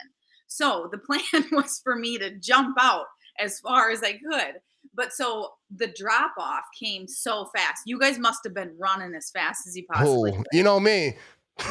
[0.47, 0.97] So the
[1.31, 3.05] plan was for me to jump out
[3.39, 4.55] as far as I could.
[4.99, 7.83] But so the drop off came so fast.
[7.85, 10.47] You guys must have been running as fast as you possibly Oh, could.
[10.51, 11.15] you know me.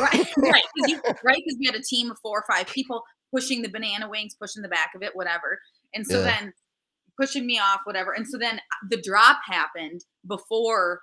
[0.00, 3.02] Right, right, because you, right, 'cause we had a team of four or five people
[3.34, 5.60] pushing the banana wings, pushing the back of it, whatever.
[5.92, 6.38] And so Yeah.
[6.40, 6.54] then
[7.20, 8.12] pushing me off, whatever.
[8.12, 11.02] And so then uh, the drop happened before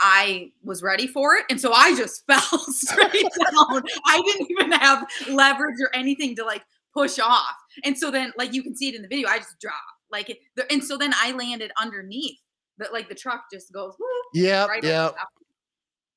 [0.00, 3.82] I was ready for it, and so I just fell straight down.
[4.06, 6.62] I didn't even have leverage or anything to like
[6.94, 7.54] push off.
[7.84, 9.76] And so then, like you can see it in the video, I just dropped.
[10.10, 10.38] Like, it,
[10.70, 12.38] and so then I landed underneath.
[12.78, 13.94] That like the truck just goes
[14.34, 15.16] Yep, right top.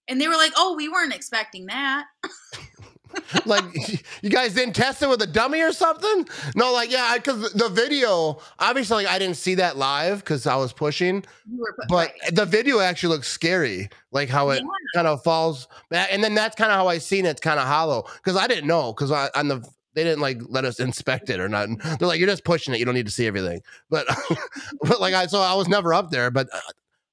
[0.09, 2.05] And they were like, "Oh, we weren't expecting that."
[3.45, 3.63] like
[4.21, 7.67] you guys didn't test it with a dummy or something no like yeah because the
[7.69, 11.87] video obviously like i didn't see that live because i was pushing You were, put-
[11.87, 12.35] but right.
[12.35, 14.67] the video actually looks scary like how it Yeah.
[14.93, 17.29] kind of falls back and then that's kind of how i seen it.
[17.29, 19.67] it's kind of hollow because i didn't know because I on the
[19.99, 22.79] they didn't like let us inspect it or nothing they're like you're just pushing it
[22.79, 24.07] you don't need to see everything but
[24.81, 26.59] but like i so i was never up there but uh,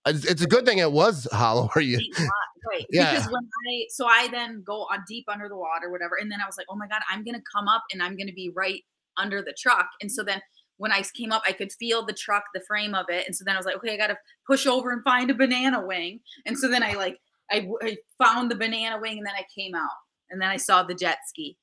[0.06, 2.86] it's, it's a good thing it was hollow or you right.
[2.90, 3.12] Yeah.
[3.12, 6.40] Because when I so I then go on deep under the water, whatever, and then
[6.42, 8.82] I was like, oh my god, I'm gonna come up and I'm gonna be right
[9.16, 9.86] under the truck.
[10.00, 10.42] And so then
[10.78, 13.24] when I came up, I could feel the truck, the frame of it.
[13.24, 15.84] And so then I was like, okay, I gotta push over and find a banana
[15.84, 16.20] wing.
[16.44, 17.20] And so then I like
[17.50, 17.68] I
[18.18, 19.96] found the banana wing and then I came out
[20.30, 21.56] and then I saw the jet ski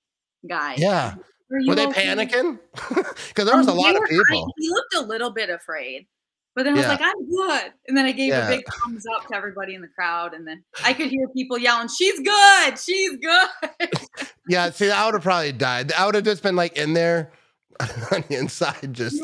[0.48, 0.76] guy.
[0.78, 1.16] yeah
[1.50, 2.06] Were, were they okay?
[2.08, 2.60] panicking
[3.30, 6.08] because there oh, was a lot of I- people he looked a little bit afraid,
[6.56, 6.90] but then I was Yeah.
[6.92, 8.48] like, "I'm good." And then I gave Yeah.
[8.48, 11.58] a big thumbs up to everybody in the crowd, and then I could hear people
[11.58, 12.80] yelling, "She's good!
[12.80, 13.90] She's good!"
[14.50, 15.94] Yeah, see, I would have probably died.
[15.94, 17.32] I would have just been like in there
[18.12, 19.22] on the inside, just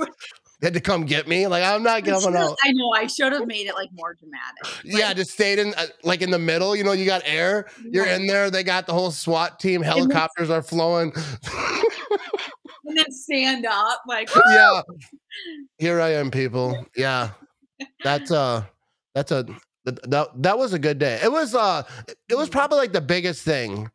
[0.62, 1.48] You had to come get me.
[1.48, 2.58] Like I'm not out.
[2.64, 4.84] I know I should have made it like more dramatic.
[4.84, 6.76] Yeah, just stayed in uh, like in the middle.
[6.76, 7.70] You know, you got air.
[7.84, 8.52] You're in there.
[8.52, 9.82] They got the whole SWAT team.
[9.82, 11.14] Helicopters are flowing.
[12.86, 14.82] and then stand up like, yeah,
[15.78, 16.86] here I am, people.
[16.96, 17.30] Yeah,
[18.04, 18.66] that's uh,
[19.16, 19.46] that's a
[19.86, 21.20] that that was a good day.
[21.24, 21.84] It was uh,
[22.30, 23.90] it was probably like the biggest thing.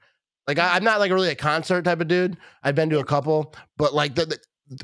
[0.46, 2.36] Like I, I'm not like really a concert type of dude.
[2.62, 4.38] I've been to a couple, but like the, the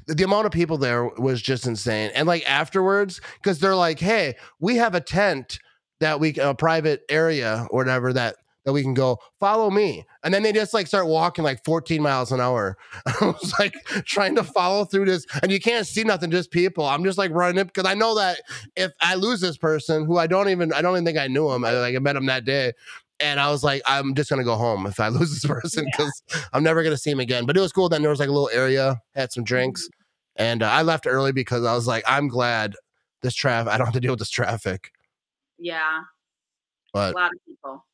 [0.06, 2.10] the amount of people there was just insane.
[2.14, 5.58] And like afterwards, because they're like, "Hey, we have a tent
[6.00, 10.34] that we a private area or whatever that that we can go follow me." And
[10.34, 12.76] then they just like start walking like 14 miles an hour.
[13.06, 16.84] I was like trying to follow through this, and you can't see nothing, just people.
[16.84, 18.40] I'm just like running because I know that
[18.76, 21.50] if I lose this person, who I don't even I don't even think I knew
[21.50, 21.64] him.
[21.64, 22.72] I like I met him that day.
[23.20, 26.22] And I was like, I'm just gonna go home if I lose this person because
[26.52, 27.46] I'm never gonna see him again.
[27.46, 27.88] But it was cool.
[27.88, 29.88] Then there was like a little area, had some drinks,
[30.36, 32.74] and uh, I left early because I was like, I'm glad
[33.22, 33.72] this traffic.
[33.72, 34.92] I don't have to deal with this traffic.
[35.58, 36.00] yeah,
[36.94, 37.84] But a lot of people.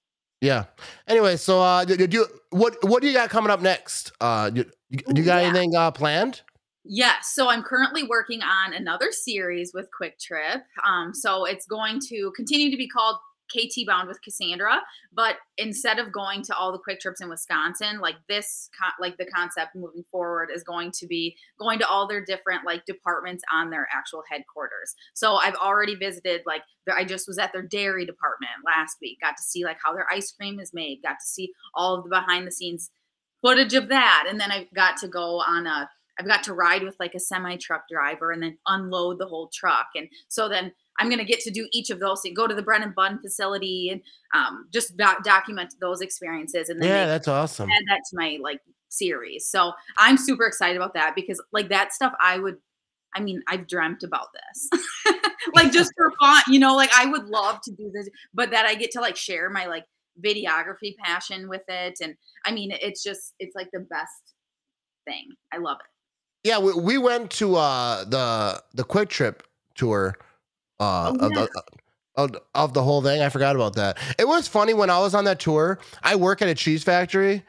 [0.40, 0.64] yeah.
[1.08, 4.12] Anyway, so uh, did, you what what do you got coming up next?
[4.20, 4.70] Uh, do, you-
[5.12, 5.48] do you got Yeah.
[5.48, 6.42] anything uh, planned?
[6.84, 7.32] Yes.
[7.34, 10.62] So I'm currently working on another series with Kwik Trip.
[10.86, 13.16] Um, so it's going to continue to be called
[13.48, 14.80] KT Bound with Cassandra,
[15.12, 18.68] but instead of going to all the Kwik Trips in Wisconsin, like this,
[19.00, 22.84] like the concept moving forward is going to be going to all their different like
[22.84, 24.94] departments on their actual headquarters.
[25.14, 26.62] So I've already visited, like,
[26.94, 30.06] I just was at their dairy department last week, got to see like how their
[30.12, 32.90] ice cream is made, got to see all of the behind the scenes
[33.42, 36.82] footage of that, and then I got to go on a I've got to ride
[36.82, 39.88] with like a semi truck driver and then unload the whole truck.
[39.94, 42.22] And so then I'm going to get to do each of those.
[42.22, 44.00] So go to the Brennan Bun facility and
[44.34, 46.68] um, just doc- document those experiences.
[46.68, 47.70] And then Yeah, that's awesome.
[47.70, 49.46] add that to my like series.
[49.46, 52.56] So I'm super excited about that because like that stuff I would,
[53.14, 55.14] I mean, I've dreamt about this,
[55.54, 58.66] like just for fun, you know, like I would love to do this, but that
[58.66, 59.84] I get to like share my like
[60.22, 61.98] videography passion with it.
[62.02, 64.34] And I mean, it's just, it's like the best
[65.06, 65.28] thing.
[65.52, 66.48] I love it.
[66.48, 69.42] Yeah, we, we went to uh the the Kwik Trip
[69.74, 70.14] tour
[70.80, 71.62] uh Oh, of, the,
[72.16, 73.22] of, of the whole thing.
[73.22, 73.98] I forgot about that.
[74.18, 75.78] It was funny when I was on that tour.
[76.02, 77.42] I work at a cheese factory.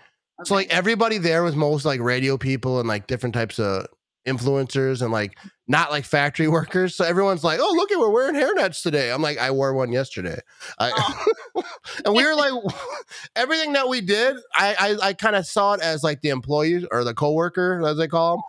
[0.43, 3.87] So like everybody there was most like radio people and like different types of
[4.27, 5.37] influencers and like
[5.67, 6.95] not like factory workers.
[6.95, 9.91] So everyone's like, "Oh, look at we're wearing hairnets today." I'm like, "I wore one
[9.91, 10.39] yesterday,"
[10.79, 11.63] I, Oh.
[12.05, 12.53] and we were like,
[13.35, 16.85] everything that we did, I I, I kind of saw it as like the employees
[16.91, 18.43] or the coworker, as they call them.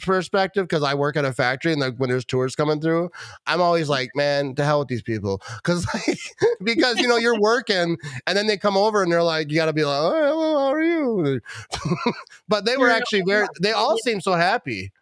[0.00, 3.10] Perspective because I work at a factory and like when there's tours coming through,
[3.46, 6.18] I'm always like, man, to hell with these people, because like,
[6.64, 9.66] because you know you're working and then they come over and they're like, you got
[9.66, 11.40] to be like, oh, hello, how are you?
[12.48, 13.46] but they were actually very.
[13.60, 14.92] They all seemed so happy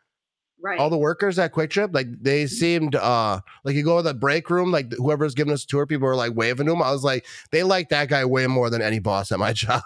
[0.61, 0.79] right.
[0.79, 4.15] all the workers at Kwik Trip, like they seemed uh like you go to the
[4.15, 6.83] break room, like whoever's giving us a tour, people were like waving to him.
[6.83, 9.83] I was like, they like that guy way more than any boss at my job.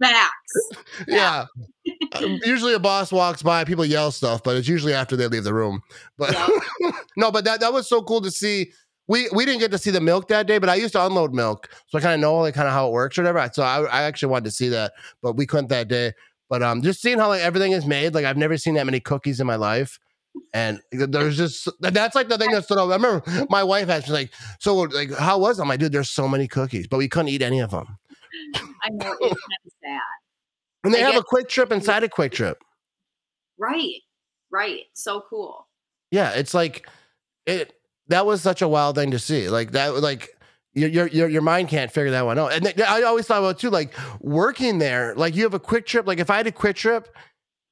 [0.00, 0.68] Facts.
[1.08, 1.46] yeah.
[2.14, 5.44] Um, usually a boss walks by, people yell stuff, but it's usually after they leave
[5.44, 5.82] the room.
[6.18, 6.36] But
[7.16, 8.72] no, but that that was so cool to see.
[9.08, 11.32] We we didn't get to see the milk that day, but I used to unload
[11.32, 13.48] milk, so I kind of know like kind of how it works or whatever.
[13.52, 16.12] So I, I actually wanted to see that, but we couldn't that day.
[16.48, 19.00] But um, just seeing how like everything is made, like I've never seen that many
[19.00, 19.98] cookies in my life.
[20.52, 22.90] And there's just that's like the thing that stood out.
[22.90, 25.92] I remember my wife asked me like, "So like, how was it?" I'm like, "Dude,
[25.92, 27.98] there's so many cookies, but we couldn't eat any of them."
[28.86, 30.00] I know it's kind of sad.
[30.84, 32.58] And they I have a Kwik Trip inside a Kwik Trip.
[33.58, 34.00] Right.
[34.50, 34.82] Right.
[34.94, 35.66] So cool.
[36.10, 36.88] Yeah, it's like
[37.46, 37.72] it.
[38.08, 39.48] That was such a wild thing to see.
[39.48, 40.28] Like that, like
[40.74, 42.52] your your your, your mind can't figure that one out.
[42.52, 45.14] And th- I always thought about too, like working there.
[45.16, 46.06] Like you have a Kwik Trip.
[46.06, 47.08] Like if I had a Kwik Trip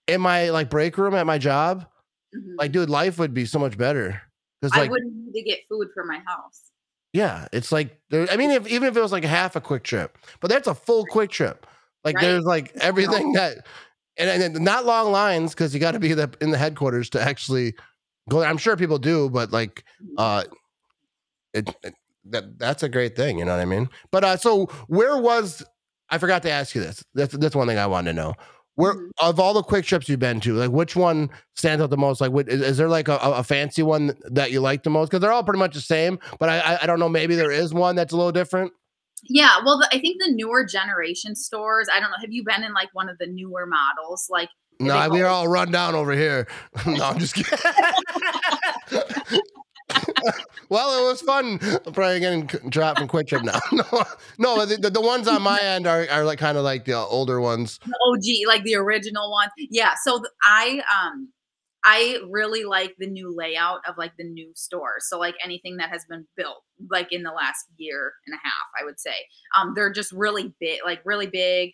[0.08, 1.86] in my like break room at my job,
[2.36, 2.56] Mhm.
[2.58, 4.20] like dude, life would be so much better.
[4.60, 6.62] Because I like wouldn't need to get food for my house.
[7.14, 8.26] Yeah, it's like there.
[8.30, 10.74] I mean, if even if it was like half a Kwik Trip, but that's a
[10.74, 11.66] full Kwik Trip.
[12.04, 12.22] Like Right.
[12.22, 13.66] there's like everything that,
[14.18, 17.22] and, and not long lines because you got to be the, in the headquarters to
[17.22, 17.74] actually
[18.28, 18.40] go.
[18.40, 18.48] there.
[18.50, 19.84] I'm sure people do, but like
[20.18, 20.44] uh
[21.52, 21.94] it, it-
[22.26, 25.62] that that's a great thing you know what i mean but uh so where was
[26.08, 28.32] i forgot to ask you this that's that's one thing i wanted to know
[28.76, 29.10] where Mhm.
[29.20, 32.20] of all the Kwik Trips you've been to like which one stands out the most
[32.20, 35.08] like what, is, is there like a, a fancy one that you like the most
[35.10, 37.72] because they're all pretty much the same but I, I don't know maybe there is
[37.72, 38.72] one that's a little different
[39.28, 41.88] Yeah, well, the, I think the newer generation stores.
[41.90, 42.18] I don't know.
[42.20, 44.26] Have you been in like one of the newer models?
[44.28, 46.48] Like, no we're all run down over here
[46.86, 47.58] no i'm just kidding
[50.68, 51.58] well, it was fun.
[51.62, 53.58] I'm probably getting dropped from Kwik Trip now.
[53.72, 53.84] no,
[54.38, 57.40] no, the, the, ones on my end are, are like kind of like the older
[57.40, 57.78] ones.
[57.84, 59.48] the OG, like the original one.
[59.58, 59.94] Yeah.
[60.02, 61.30] So I um
[61.84, 65.06] I really like the new layout of like the new stores.
[65.08, 68.66] So like anything that has been built like in the last year and a half,
[68.80, 69.14] I would say.
[69.56, 71.72] Um they're just really big, like really big.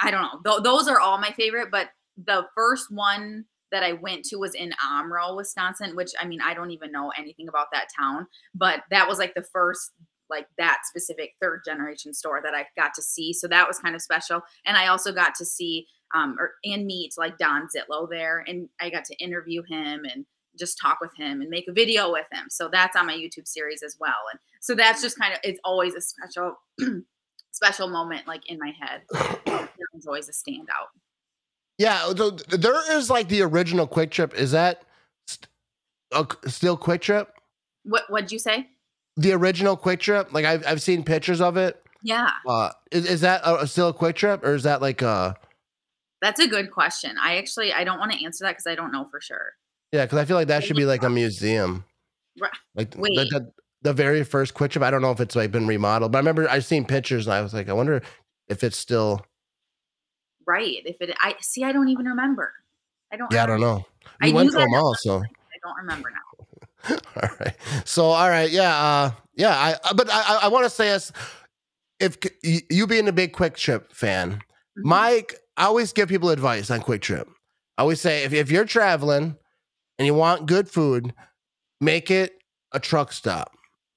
[0.00, 0.40] I don't know.
[0.44, 1.88] Th- those are all my favorite, but
[2.22, 6.54] the first one that I went to was in Omro, Wisconsin, which I mean, I
[6.54, 9.90] don't even know anything about that town, but that was like the first
[10.30, 13.32] like that specific third generation store that I got to see.
[13.32, 14.42] So that was kind of special.
[14.64, 18.68] And I also got to see um or and meet like Don Zietlow there and
[18.80, 20.24] I got to interview him and
[20.56, 22.46] just talk with him and make a video with him.
[22.50, 24.14] So that's on my YouTube series as well.
[24.30, 26.54] And so that's just kind of it's always a special
[27.50, 29.02] special moment like in my head.
[29.94, 30.94] It's always a standout.
[31.78, 34.32] Yeah, so there is like the original Kwik Trip.
[34.34, 34.82] Is that
[35.26, 35.48] st-
[36.12, 37.28] uh, still Kwik Trip?
[37.84, 38.68] What what'd you say?
[39.16, 40.32] The original Kwik Trip?
[40.32, 41.80] Like I've, I've seen pictures of it.
[42.02, 45.34] Yeah, Uh, is, is that a, still a Kwik Trip or is that like a?
[46.20, 47.16] that's a good question.
[47.20, 49.52] I actually I don't want to answer that because I don't know for sure.
[49.92, 50.04] yeah?
[50.04, 51.84] Because I feel like that should be like a museum.
[52.40, 52.50] Right.
[52.74, 53.14] Like the, Wait.
[53.30, 53.50] the,
[53.82, 54.82] the very first Kwik Trip.
[54.82, 57.34] I don't know if it's like been remodeled, but I remember I've seen pictures and
[57.34, 58.00] I was like, I wonder
[58.48, 59.24] if it's still.
[60.46, 60.82] Right.
[60.84, 62.52] If it I see I don't even remember.
[63.12, 63.78] I don't Yeah, I don't remember.
[63.80, 63.86] know.
[64.22, 65.16] I We went to them all, so.
[65.18, 66.96] I don't remember now.
[67.22, 67.54] all right.
[67.84, 68.50] So, all right.
[68.50, 68.76] Yeah.
[68.76, 69.56] Uh, yeah.
[69.56, 71.12] I, I but I, I- I want to say as
[72.00, 74.32] if you being a big Kwik Trip fan,
[74.78, 74.84] Mhm.
[74.84, 77.28] Mike, I always give people advice on Kwik Trip.
[77.78, 79.36] I always say if, if you're traveling
[79.98, 81.14] and you want good food,
[81.80, 82.32] make it
[82.72, 83.52] a truck stop.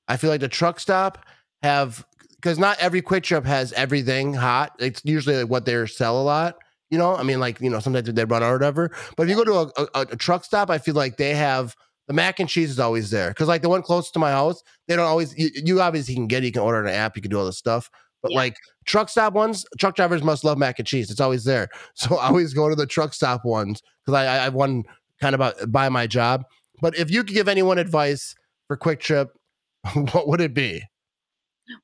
[0.07, 1.25] I feel like the truck stop
[1.63, 2.05] have
[2.47, 4.71] because not every Kwik Trip has everything hot.
[4.79, 6.55] It's usually like what they sell a lot.
[6.89, 8.89] You know, I mean, like you know, sometimes they run out or whatever.
[9.17, 11.75] But if you go to a, a, a truck stop, I feel like they have
[12.07, 13.31] the mac and cheese is always there.
[13.31, 15.37] Because like the one close to my house, they don't always.
[15.37, 16.43] You, you obviously can get.
[16.43, 17.17] it, You can order an app.
[17.17, 17.89] You can do all this stuff.
[18.21, 18.37] But Yeah.
[18.37, 21.11] like truck stop ones, truck drivers must love mac and cheese.
[21.11, 21.67] It's always there.
[21.95, 24.85] So I always go to the truck stop ones because I, I one
[25.19, 26.45] kind of about by my job.
[26.81, 28.35] But if you could give anyone advice
[28.69, 29.31] for Kwik Trip,
[30.13, 30.83] what would it be?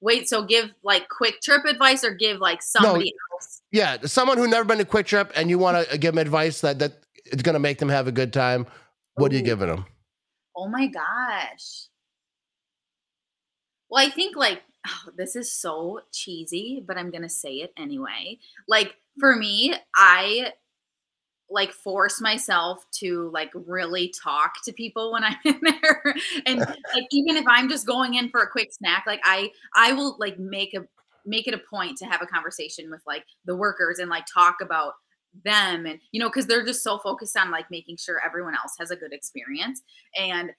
[0.02, 3.62] Wait, so give like Kwik Trip advice or give like somebody else?
[3.72, 6.20] Yeah, someone who never been to Kwik Trip and you want to uh, give them
[6.20, 8.66] advice that that it's going to make them have a good time.
[9.16, 9.86] What are you giving them?
[10.56, 11.88] Oh my gosh.
[13.90, 18.40] Well, I think like oh, this is so cheesy, but I'm gonna say it anyway.
[18.68, 20.54] Like for me, I
[21.54, 26.16] like force myself to like really talk to people when I'm in there.
[26.46, 29.94] and like even if I'm just going in for a quick snack, like I I
[29.94, 30.82] will like make a
[31.26, 34.58] make it a point to have a conversation with like the workers and like talk
[34.62, 34.94] about
[35.46, 38.74] them and you know because they're just so focused on like making sure everyone else
[38.78, 39.82] has a good experience
[40.16, 40.52] and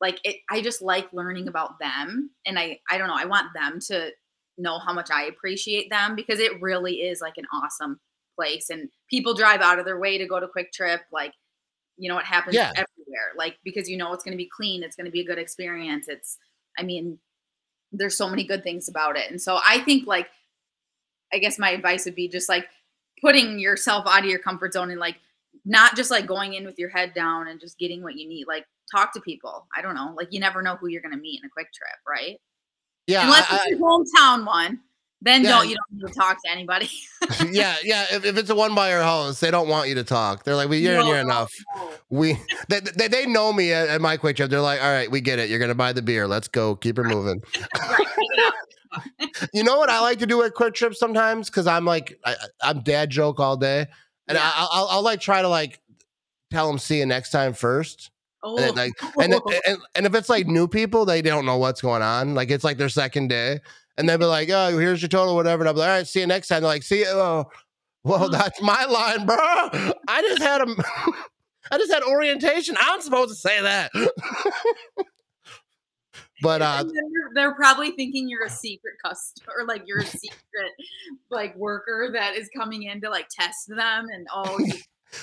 [0.00, 3.48] like it i just like learning about them and i i don't know i want
[3.54, 4.10] them to
[4.56, 8.00] know how much i appreciate them because it really is like an awesome
[8.34, 11.32] place and people drive out of their way to go to Kwik Trip like
[11.96, 12.70] you know it happens Yeah.
[12.70, 15.24] everywhere like because you know it's going to be clean it's going to be a
[15.24, 16.38] good experience it's
[16.78, 17.18] i mean
[17.92, 20.26] there's so many good things about it and so i think like
[21.32, 22.66] i guess my advice would be just like
[23.20, 25.16] putting yourself out of your comfort zone and like
[25.64, 28.46] not just like going in with your head down and just getting what you need
[28.48, 31.20] like talk to people i don't know like you never know who you're going to
[31.20, 32.40] meet in a Kwik Trip right
[33.06, 34.80] Yeah, unless I- it's your hometown one
[35.24, 35.50] then Yeah.
[35.50, 36.88] don't you don't need to talk to anybody
[37.50, 38.04] yeah, yeah.
[38.12, 40.44] If, if it's a one buyer house, they don't want you to talk.
[40.44, 41.90] They're like, "Well, you're No, near no, enough." no.
[42.10, 44.50] We they, they, they know me at, at my Kwik Trip.
[44.50, 45.48] They're like, "All right, we get it.
[45.48, 46.28] You're gonna buy the beer.
[46.28, 46.76] Let's go.
[46.76, 47.42] Keep her moving."
[47.80, 48.54] Right, pick it up.
[49.54, 52.36] You know what I like to do at Kwik Trips sometimes because I'm like I,
[52.62, 53.86] I'm dad joke all day,
[54.28, 54.42] and Yeah.
[54.54, 55.80] I, I'll, I'll like try to like
[56.50, 58.10] tell them see you next time first.
[58.42, 59.32] oh, And, like, and,
[59.66, 62.34] and and if it's like new people, they don't know what's going on.
[62.34, 63.60] Like it's like their second day,
[63.96, 66.06] and they'll be like, "Oh, here's your total, whatever." And I'll be like, "All right,
[66.06, 67.50] see you next time." They're like, "See you." Oh,
[68.04, 69.36] well, that's my line, bro.
[70.08, 70.66] I just had a,
[71.70, 72.76] I just had orientation.
[72.78, 73.90] I'm supposed to say that.
[76.42, 80.72] but uh, they're, they're probably thinking you're a secret customer, or like you're a secret
[81.30, 84.06] like worker that is coming in to like test them.
[84.12, 84.74] And oh, you-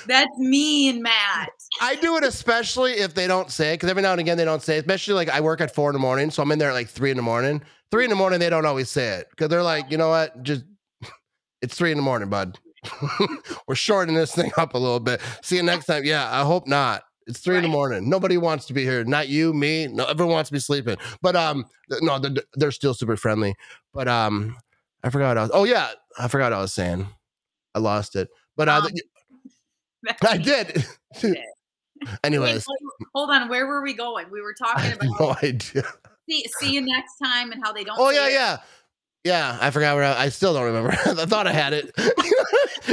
[0.07, 1.49] that's mean, Matt.
[1.81, 4.45] I do it especially if they don't say it, because every now and again they
[4.45, 4.81] don't say it.
[4.81, 6.89] Especially like I work at four in the morning, so I'm in there at like
[6.89, 7.61] three in the morning.
[7.91, 10.41] Three in the morning, they don't always say it because they're like, you know what,
[10.43, 10.63] just
[11.61, 12.57] it's three in the morning, bud.
[13.67, 15.21] We're shortening this thing up a little bit.
[15.41, 16.03] See you next time.
[16.03, 17.03] Yeah, I hope not.
[17.27, 18.09] It's three in the morning.
[18.09, 19.03] Nobody wants to be here.
[19.03, 19.87] Not you, me.
[19.87, 20.97] No, everyone wants to be sleeping.
[21.21, 21.65] But um,
[22.01, 23.55] no, they're, they're still super friendly.
[23.93, 24.57] But um,
[25.03, 25.51] I forgot what I was.
[25.53, 27.07] Oh yeah, I forgot what I was saying.
[27.75, 28.29] I lost it.
[28.57, 28.91] But uh, Um,
[30.27, 30.85] I did.
[32.23, 33.47] Anyways, Wait, hold on.
[33.47, 34.27] Where were we going?
[34.31, 35.83] We were talking about no idea.
[36.29, 37.97] see, see you next time and how they don't.
[37.99, 38.33] Oh yeah, it.
[38.33, 38.57] yeah,
[39.23, 39.57] yeah.
[39.61, 40.91] I forgot where I, I still don't remember.
[40.91, 41.91] I thought I had it.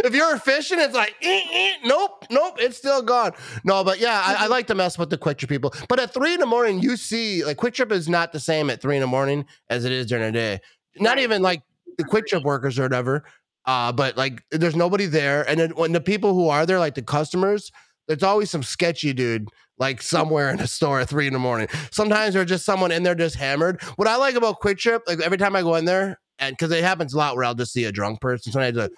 [0.04, 3.32] if you're fishing, it's like eh, eh, nope, nope, it's still gone.
[3.64, 5.72] No, but yeah, I, I like to mess with the Kwik Trip people.
[5.88, 8.68] But at three in the morning, you see, like Kwik Trip is not the same
[8.68, 10.60] at three in the morning as it is during the day.
[10.98, 11.62] Not even like
[11.96, 13.24] the Kwik Trip workers or whatever.
[13.68, 16.94] Uh, but like there's nobody there, and then when the people who are there, like
[16.94, 17.70] the customers,
[18.06, 19.46] there's always some sketchy dude
[19.78, 21.68] like somewhere in a store at three in the morning.
[21.90, 23.82] Sometimes there's just someone in there just hammered.
[23.96, 26.72] What I like about Kwik Trip, like every time I go in there, and because
[26.72, 28.88] it happens a lot where I'll just see a drunk person, sometimes a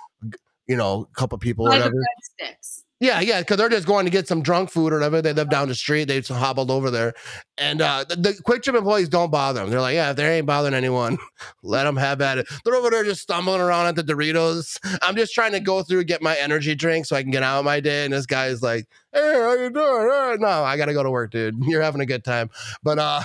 [0.71, 1.91] you know, a couple people whatever.
[1.91, 2.83] breadsticks.
[3.01, 5.23] Yeah, yeah, because they're just going to get some drunk food or whatever.
[5.23, 6.05] They live down the street.
[6.05, 7.15] They just hobbled over there,
[7.57, 9.71] and uh, the, the Kwik Trip employees don't bother them.
[9.71, 11.17] They're like, yeah, if they ain't bothering anyone,
[11.63, 12.47] let them have at it.
[12.65, 14.79] They're over there just stumbling around at the Doritos.
[15.03, 17.59] I'm just trying to go through get my energy drink so I can get out
[17.59, 18.05] of my day.
[18.05, 20.11] And this guy's like, hey, how you doing?
[20.13, 21.57] "Uh, no, I gotta go to work, dude.
[21.63, 22.51] You're having a good time,
[22.83, 23.23] but uh.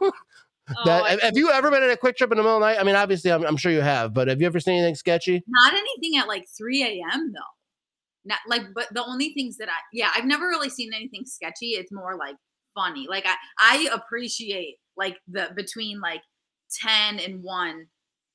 [0.84, 2.60] That, Oh, have- have you ever been at a Kwik Trip in the middle of
[2.60, 2.78] the night?
[2.80, 5.42] I mean, obviously, I'm, I'm sure you have, but have you ever seen anything sketchy?
[5.46, 7.32] not anything at like 3 a.m.
[7.32, 7.40] though.
[8.24, 11.70] Not like, but the only things that I, yeah, I've never really seen anything sketchy.
[11.70, 12.34] It's more like
[12.74, 13.06] funny.
[13.08, 16.22] Like I, I appreciate like the between like
[16.82, 17.86] 10 and 1,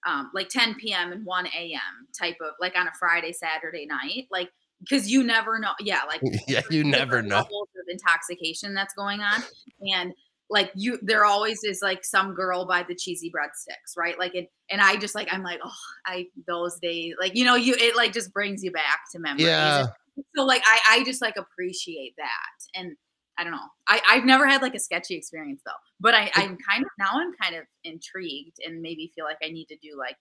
[0.08, 1.12] um, like 10 p.m.
[1.12, 2.08] and 1 a.m.
[2.18, 4.28] type of like on a Friday, Saturday night.
[4.32, 5.74] Like, because you never know.
[5.82, 7.40] Yeah, like yeah, you never know.
[7.40, 7.48] of
[7.90, 9.44] intoxication that's going on
[9.82, 10.14] and
[10.52, 14.20] like you there always is like some girl by the cheesy breadsticks right?
[14.20, 15.72] Like it and i just like i'm like oh
[16.06, 19.46] i those days like you know you it like just brings you back to memories.
[19.46, 19.88] Yeah.
[20.36, 22.80] so like i i just like appreciate that.
[22.80, 22.96] And
[23.38, 23.68] i don't know.
[23.88, 25.72] I i've never had like a sketchy experience though.
[26.00, 29.50] But i i'm kind of now i'm kind of intrigued and maybe feel like i
[29.50, 30.18] need to do like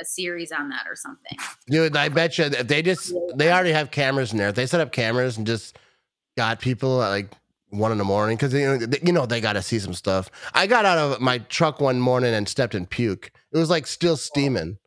[0.00, 1.38] a series on that or something.
[1.68, 4.48] Dude, I bet you if they just they already have cameras in there.
[4.48, 5.78] If they set up cameras and just
[6.36, 7.32] got people like
[7.70, 9.94] one in the morning, because you know they, you know they got to see some
[9.94, 10.30] stuff.
[10.54, 13.30] I got out of my truck one morning and stepped in puke.
[13.52, 14.78] It was like still steaming.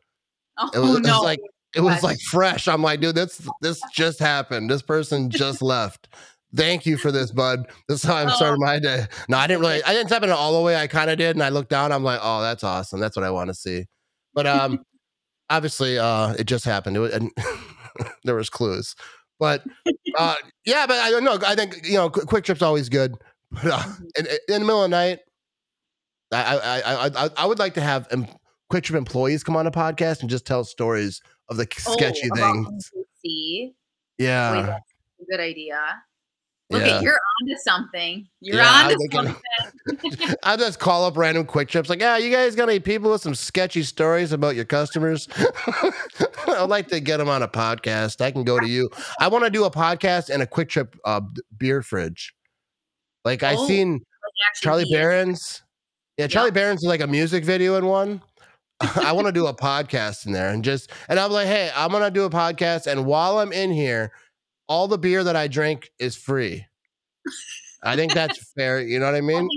[0.58, 1.40] oh It was, it was like
[1.74, 2.68] it was like fresh.
[2.68, 4.70] I'm like, dude, this this just happened.
[4.70, 6.08] This person just left.
[6.54, 7.66] Thank you for this, bud.
[7.88, 9.06] This is how I started my day.
[9.28, 9.82] No, I didn't really.
[9.84, 10.76] I didn't step in it all the way.
[10.76, 11.92] I kind of did, and I looked down.
[11.92, 12.98] I'm like, oh, that's awesome.
[12.98, 13.86] That's what I want to see.
[14.34, 14.80] But um,
[15.50, 16.96] obviously, uh, it just happened.
[16.96, 17.30] It was, and
[18.24, 18.96] there was clues.
[19.38, 19.62] But
[20.18, 20.34] uh,
[20.66, 21.38] yeah, but I don't know.
[21.46, 23.14] I think you know, Qu- Kwik Trip's always good.
[23.52, 23.82] But uh,
[24.16, 25.18] in, in the middle of the night,
[26.32, 28.26] I I I I, I would like to have em-
[28.72, 32.36] Kwik Trip employees come on a podcast and just tell stories of the sketchy Oh,
[32.38, 32.90] about things.
[33.24, 33.72] See,
[34.18, 34.76] Yeah.
[34.76, 35.80] a good idea.
[36.70, 36.96] Look Yeah.
[36.98, 38.28] at you're onto something.
[38.40, 39.36] You're Yeah, onto something.
[40.44, 43.22] I'll just call up random Kwik Trips like, yeah, you guys got any people with
[43.22, 45.28] some sketchy stories about your customers?
[46.48, 48.20] I'd like to get them on a podcast.
[48.20, 48.90] I can go to you.
[49.18, 51.22] I want to do a podcast and a Kwik Trip uh,
[51.56, 52.34] beer fridge.
[53.24, 54.00] Like I Oh, seen
[54.56, 55.62] Charlie Berens.
[56.18, 56.54] Yeah, Charlie Yep.
[56.54, 58.22] Berens is like a music video in one.
[58.80, 61.90] I want to do a podcast in there and just and I'm like, hey, I'm
[61.90, 64.12] gonna do a podcast, and while I'm in here,
[64.68, 66.66] all the beer that I drink is free.
[67.82, 68.80] I think that's fair.
[68.80, 69.48] You know what I mean?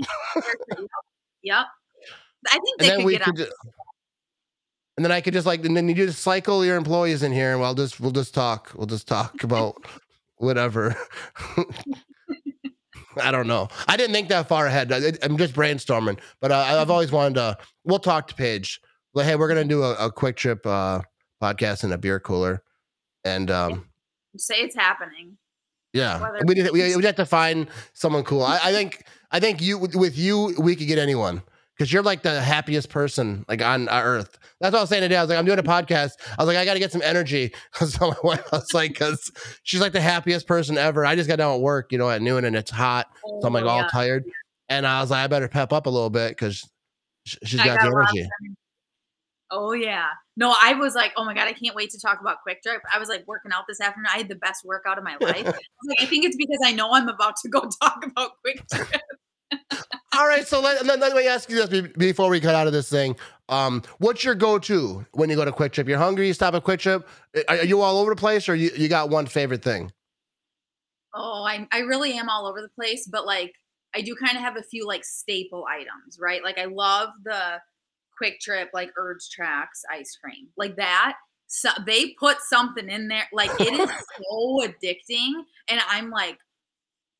[1.42, 1.66] Yep.
[2.50, 3.52] I think they could get could, ju-
[4.96, 7.52] and then I could just like, and then you just cycle your employees in here,
[7.52, 8.70] and we'll just we'll just talk.
[8.74, 9.76] We'll just talk about
[10.36, 10.94] whatever.
[13.20, 13.68] I don't know.
[13.86, 14.92] I didn't think that far ahead.
[14.92, 17.58] I, I'm just brainstorming, but uh, I've always wanted to.
[17.84, 18.80] We'll talk to Paige.
[19.14, 21.00] Like, hey, we're gonna do a, a Kwik Trip uh,
[21.42, 22.62] podcast in a beer cooler,
[23.24, 23.86] and um,
[24.36, 25.38] Say it's happening.
[25.94, 28.42] Yeah, we did, we we have to find someone cool.
[28.42, 31.42] I, I think I think you with you we could get anyone
[31.76, 34.38] because you're like the happiest person like on earth.
[34.60, 35.16] That's what I was saying today.
[35.16, 36.12] I was like, I'm doing a podcast.
[36.38, 37.52] I was like, I got to get some energy.
[37.74, 39.30] so my wife I was like, because
[39.64, 41.04] she's like the happiest person ever.
[41.04, 43.52] I just got done at work, you know, at noon and it's hot, so I'm
[43.52, 43.88] like Oh, all yeah.
[43.88, 44.24] tired.
[44.68, 46.66] And I was like, I better pep up a little bit because
[47.26, 48.28] she's got, got the energy.
[49.54, 50.08] Oh yeah.
[50.36, 52.82] No, I was like, oh my god, I can't wait to talk about Kwik Trip.
[52.92, 54.08] I was like working out this afternoon.
[54.12, 55.36] I had the best workout of my life.
[55.46, 55.54] I was
[55.88, 59.00] like, I think it's because I know I'm about to go talk about Kwik Trip.
[60.12, 62.72] All right, so let, let, let me ask you this before we cut out of
[62.72, 63.16] this thing.
[63.48, 65.86] Um, what's your go-to when you go to Kwik Trip?
[65.86, 67.08] You're hungry, you stop at Kwik Trip.
[67.48, 69.92] Are, are you all over the place, or you, you got one favorite thing?
[71.14, 73.52] Oh, I I really am all over the place, but like
[73.94, 76.42] I do kind of have a few like staple items, right?
[76.42, 77.60] Like I love the
[78.20, 81.16] Kwik Trip like Urge Tracks ice cream, like that.
[81.46, 85.32] So they put something in there, like it is so addicting,
[85.68, 86.38] and I'm like,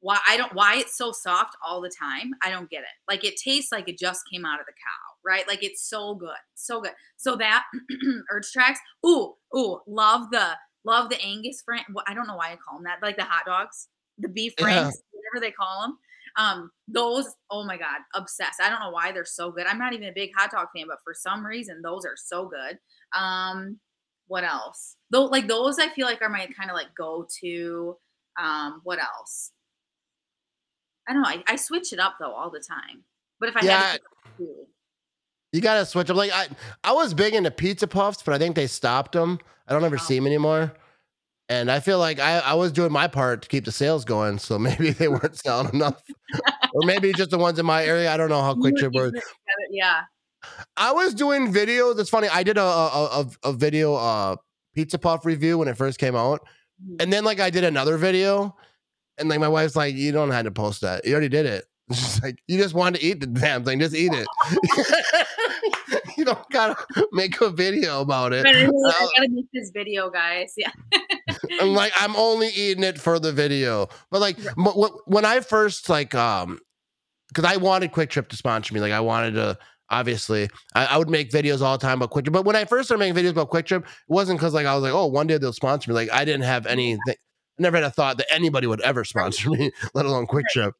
[0.00, 2.32] why I don't why it's so soft all the time.
[2.42, 2.88] I don't get it.
[3.08, 5.46] Like it tastes like it just came out of the cow, right?
[5.48, 6.92] Like it's so good, so good.
[7.16, 7.64] So that
[8.30, 11.86] Urge Tracks, ooh, ooh, love the love the Angus Frank.
[12.06, 13.88] I don't know why I call them that, like the hot dogs,
[14.18, 14.64] the beef Yeah.
[14.64, 15.98] franks, whatever they call them.
[16.36, 18.60] Um, those, oh my god, obsessed.
[18.60, 19.66] I don't know why they're so good.
[19.66, 22.48] I'm not even a big hot dog fan, but for some reason, those are so
[22.48, 22.78] good.
[23.16, 23.78] Um,
[24.26, 24.96] what else?
[25.10, 27.96] Though, like those, I feel like are my kind of like go to.
[28.40, 29.52] Um, what else?
[31.08, 31.28] I don't know.
[31.28, 33.04] I, I switch it up though all the time.
[33.38, 34.00] But if I Yeah, had
[34.38, 34.46] to
[35.52, 36.16] You gotta switch up.
[36.16, 36.48] Like I,
[36.82, 39.38] I was big into pizza puffs, but I think they stopped them.
[39.68, 40.02] I don't ever Oh.
[40.02, 40.72] see them anymore.
[41.48, 44.38] And I feel like I, I was doing my part to keep the sales going,
[44.38, 46.02] so maybe they weren't selling enough,
[46.72, 48.10] or maybe just the ones in my area.
[48.12, 49.08] I don't know how you Quick were Trip works.
[49.18, 50.00] it together, yeah.
[50.76, 51.98] I was doing videos.
[51.98, 52.28] It's funny.
[52.28, 54.36] I did a a, a, a video uh
[54.74, 56.46] pizza puff review when it first came out,
[56.82, 57.02] Mhm.
[57.02, 58.56] and then like I did another video,
[59.18, 61.04] and like my wife's like, "You don't have to post that.
[61.06, 63.80] You already did it." She's like, "You just wanted to eat the damn thing.
[63.80, 64.26] Just eat it.
[66.16, 66.76] you don't gotta
[67.12, 70.52] make a video about it." I, really- I gotta make this video, guys.
[70.56, 70.70] Yeah.
[71.60, 73.88] I'm like, I'm only eating it for the video.
[74.10, 74.90] But like, Right.
[75.06, 76.58] when I first like, um,
[77.28, 78.80] because I wanted Kwik Trip to sponsor me.
[78.80, 79.58] Like, I wanted to.
[79.90, 82.32] Obviously, I, I would make videos all the time about Kwik Trip.
[82.32, 84.74] But when I first started making videos about Kwik Trip, it wasn't because like I
[84.74, 85.94] was like, oh, one day they'll sponsor me.
[85.94, 87.00] Like, I didn't have anything.
[87.08, 87.14] I
[87.58, 90.74] never had a thought that anybody would ever sponsor me, let alone Kwik Trip.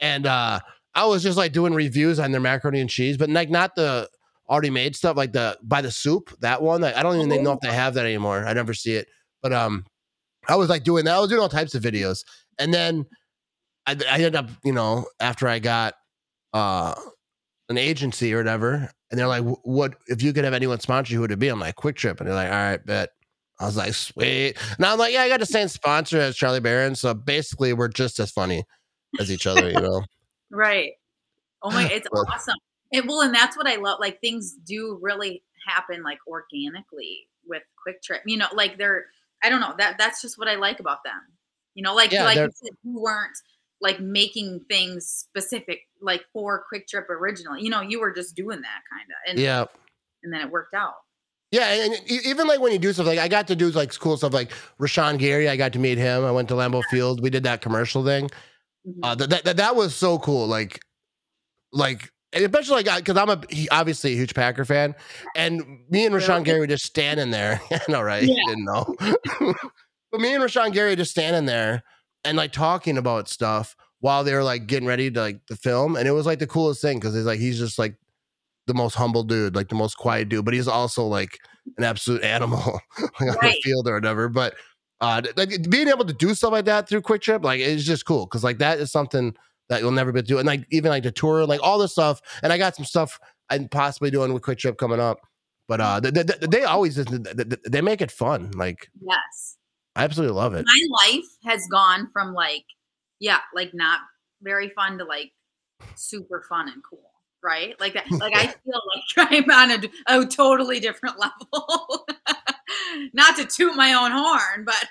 [0.00, 0.60] And uh,
[0.94, 4.08] I was just like doing reviews on their macaroni and cheese, but like not the
[4.48, 6.80] already made stuff, like the by the soup, that one.
[6.80, 8.46] Like, I don't even know if they have that anymore.
[8.46, 9.06] I never see it.
[9.42, 9.84] But um,
[10.48, 11.14] I was like doing that.
[11.14, 12.24] I was doing all types of videos,
[12.58, 13.06] and then
[13.86, 15.94] I, I ended up, you know, after I got
[16.52, 16.94] uh
[17.68, 21.18] an agency or whatever, and they're like, "What if you could have anyone sponsor you?
[21.18, 23.10] Who would it be?" I'm like, "Kwik Trip," and they're like, "All right, bet."
[23.58, 26.60] I was like, "Sweet," and I'm like, "Yeah, I got the same sponsor as Charlie
[26.60, 28.64] Berens, so basically, we're just as funny
[29.18, 30.02] as each other, you know."
[30.48, 30.92] Right.
[31.60, 32.54] Oh my, it's awesome.
[32.92, 33.98] It well, and that's what I love.
[33.98, 38.22] Like things do really happen like organically with Kwik Trip.
[38.26, 39.06] You know, like they're
[39.46, 41.20] I don't know that that's just what I like about them.
[41.74, 43.36] You know, like Yeah, like you said, you weren't
[43.80, 47.62] like making things specific like for Kwik Trip originally.
[47.62, 49.66] You know, you were just doing that kind of, and Yeah.
[50.22, 50.94] and then it worked out.
[51.52, 54.16] Yeah, and even like when you do stuff like I got to do like cool
[54.16, 55.48] stuff like Rashan Gary.
[55.48, 56.24] I got to meet him.
[56.24, 57.22] I went to Lambeau Field.
[57.22, 58.30] We did that commercial thing.
[58.86, 58.98] Mhm.
[59.02, 60.46] Uh, that, that that was so cool.
[60.48, 60.80] Like,
[61.72, 62.10] like
[62.42, 64.94] especially like because I'm a he, obviously a huge Packer fan,
[65.34, 66.44] and me and Rashan?
[66.44, 67.60] Gary were just standing there.
[67.70, 68.22] I know, right?
[68.22, 68.34] Yeah.
[68.48, 68.94] Didn't know.
[70.12, 71.82] but me and Rashan Gary just standing there
[72.24, 75.96] and like talking about stuff while they were like getting ready to like the film,
[75.96, 77.96] and it was like the coolest thing because he's like he's just like
[78.66, 81.38] the most humble dude, like the most quiet dude, but he's also like
[81.78, 82.80] an absolute animal
[83.20, 84.28] like on the field or whatever.
[84.28, 84.54] But
[85.00, 88.06] uh, like being able to do stuff like that through Kwik Trip, like it's just
[88.06, 89.34] cool because like that is something
[89.68, 91.78] that you'll never be able to do, and like even like the tour, like all
[91.78, 92.20] this stuff.
[92.42, 93.18] And I got some stuff
[93.50, 95.18] I'm possibly doing with Kwik Trip coming up.
[95.68, 97.08] But uh, they, they, they always just
[97.72, 98.52] they- make it fun.
[98.52, 99.56] Like Yes.
[99.96, 100.64] I absolutely love it.
[100.66, 102.64] My life has gone from like,
[103.18, 104.00] yeah, like not
[104.42, 105.32] very fun to like
[105.96, 107.10] super fun and cool.
[107.42, 107.74] Right?
[107.80, 108.80] Like that, like I feel
[109.16, 112.06] like I'm on a, a totally different level.
[113.12, 114.88] not to toot my own horn, but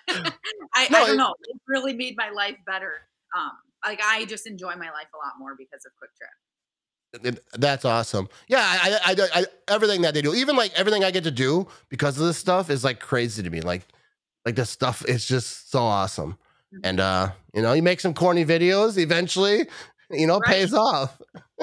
[0.73, 1.33] I, No, I don't know.
[1.47, 2.93] It really made my life better.
[3.37, 3.51] Um,
[3.85, 7.39] like I just enjoy my life a lot more because of Kwik Trip.
[7.53, 8.27] That's awesome.
[8.47, 11.67] Yeah, I, I, I, everything that they do, even like everything I get to do
[11.89, 13.61] because of this stuff is like crazy to me.
[13.61, 13.83] Like,
[14.45, 16.37] like this stuff is just so awesome.
[16.83, 19.67] And uh, you know, you make some corny videos, eventually,
[20.11, 20.55] you know, Right.
[20.55, 21.17] pays off.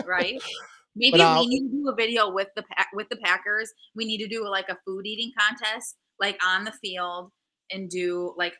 [0.06, 0.40] right?
[0.96, 3.72] Maybe uh, we need to do a video with the with the Packers.
[3.94, 7.30] We need to do like a food eating contest, like on the field,
[7.70, 8.54] and do like.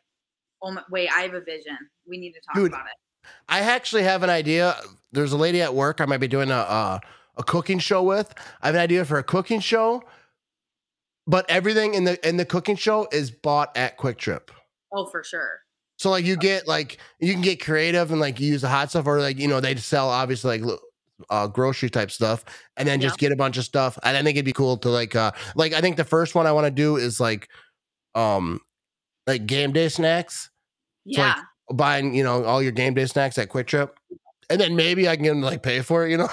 [0.65, 1.77] Oh my, wait, I have a vision.
[2.07, 2.95] We need to talk Dude, about it.
[3.49, 4.77] I actually have an idea.
[5.13, 7.01] There's a lady at work I might be doing a a,
[7.37, 8.33] a cooking show with.
[8.61, 10.03] I have an idea for a cooking show,
[11.27, 14.51] but everything in the in the cooking show is bought at Kwik Trip.
[14.93, 15.61] Oh, for sure.
[15.99, 19.07] So like you get like you can get creative and like use the hot stuff
[19.07, 20.79] or like you know they sell obviously like
[21.31, 22.45] uh, grocery type stuff
[22.77, 23.97] and then just get a bunch of stuff.
[24.03, 26.47] And I think it'd be cool to like uh like I think the first one
[26.47, 27.49] I want to do is like
[28.17, 28.61] um
[29.27, 30.51] like game day snacks,
[31.09, 31.29] So, Yeah.
[31.29, 31.37] like,
[31.73, 33.99] buying you know all your game day snacks at Kwik Trip,
[34.51, 36.11] and then maybe I can get them to like pay for it.
[36.11, 36.29] You know.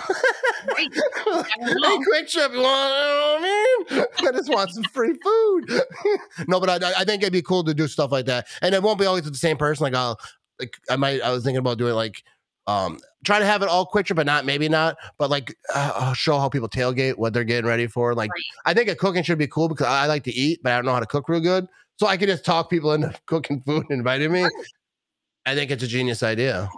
[0.67, 0.89] right.
[1.59, 1.97] hey.
[2.03, 2.93] Kwik Trip, you want?
[2.93, 4.05] You know I mean?
[4.27, 5.81] I just want some free food.
[6.47, 8.83] no, but I, I think it'd be cool to do stuff like that, and it
[8.83, 9.83] won't be always with the same person.
[9.83, 10.19] Like I'll,
[10.59, 12.23] like I might, I was thinking about doing like,
[12.67, 16.13] um, try to have it all Kwik Trip, but not maybe not, but like uh,
[16.13, 18.13] show how people tailgate, what they're getting ready for.
[18.13, 18.43] Like Right.
[18.65, 20.75] I think a cooking should be cool because I, I like to eat, but I
[20.75, 21.67] don't know how to cook real good,
[21.97, 24.47] so I could just talk people into cooking food and inviting me.
[25.45, 26.69] I think it's a genius idea.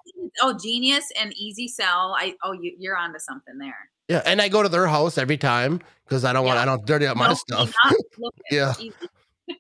[0.41, 2.16] Oh, genius and easy sell.
[2.18, 3.89] I oh, you, you're onto something there.
[4.07, 6.62] Yeah, and I go to their house every time because I don't want Yeah.
[6.62, 7.74] I don't dirty up my No, stuff.
[7.84, 8.34] not.
[8.51, 8.74] Yeah.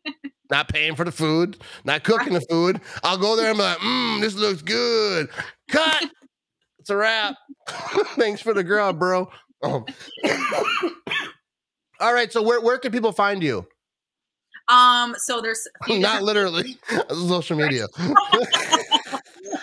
[0.49, 2.81] Not paying for the food, not cooking the food.
[3.05, 5.29] I'll go there and be like, mmm, this looks good.
[5.69, 6.03] Cut.
[6.79, 7.37] it's a wrap.
[8.17, 9.31] Thanks for the grub, bro.
[9.63, 9.85] Oh.
[12.01, 13.65] All right, so where, where can people find you?
[14.67, 15.15] Um.
[15.19, 16.77] So there's Not literally,
[17.09, 17.87] social media.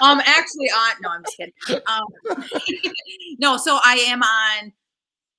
[0.00, 2.04] Um actually on no i'm just kidding um
[3.38, 4.72] no so i am on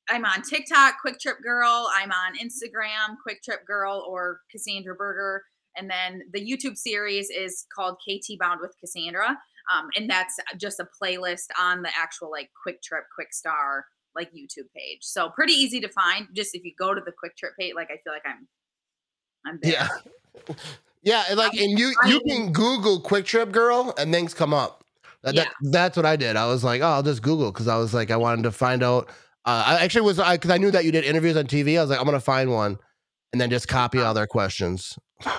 [0.10, 5.44] i'm on tiktok Kwik Trip girl i'm on instagram Kwik Trip girl or cassandra berger
[5.78, 9.38] and then the youtube series is called kt bound with cassandra
[9.72, 13.86] um, and that's just a playlist on the actual like Kwik Trip Kwik Star
[14.16, 17.36] like youtube page so pretty easy to find just if you go to the Kwik
[17.38, 18.48] Trip page like i feel like i'm
[19.46, 19.88] i'm there.
[20.48, 20.56] Yeah.
[21.02, 24.84] Yeah, and like and you you can Google Kwik Trip Girl and things come up.
[25.24, 26.36] That, that- that's what I did.
[26.36, 28.84] I was like, oh, I'll just Google because I was like, I wanted to find
[28.84, 29.10] out.
[29.46, 31.78] Uh, I actually was because I knew that you did interviews on TV.
[31.78, 32.78] I was like, I'm gonna find one
[33.32, 34.98] and then just copy all their questions.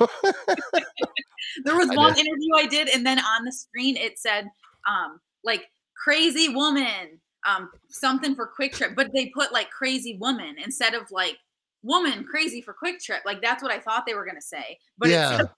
[1.64, 4.44] There was I one interview I did, and then on the screen it said,
[4.88, 5.64] um, like
[6.02, 11.10] crazy woman, um, something for Kwik Trip, but they put like crazy woman instead of
[11.10, 11.36] like
[11.82, 13.22] woman crazy for Kwik Trip.
[13.24, 15.34] Like that's what I thought they were gonna say, but Yeah.
[15.34, 15.48] it said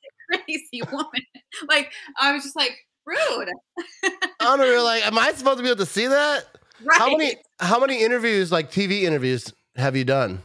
[0.46, 1.22] crazy woman.
[1.68, 3.48] like I was just like rude.
[4.04, 4.10] I
[4.40, 6.46] don't know, like, am I supposed to be able to see that?
[6.84, 6.98] Right.
[6.98, 10.42] How many how many interviews, like TV interviews, have you done?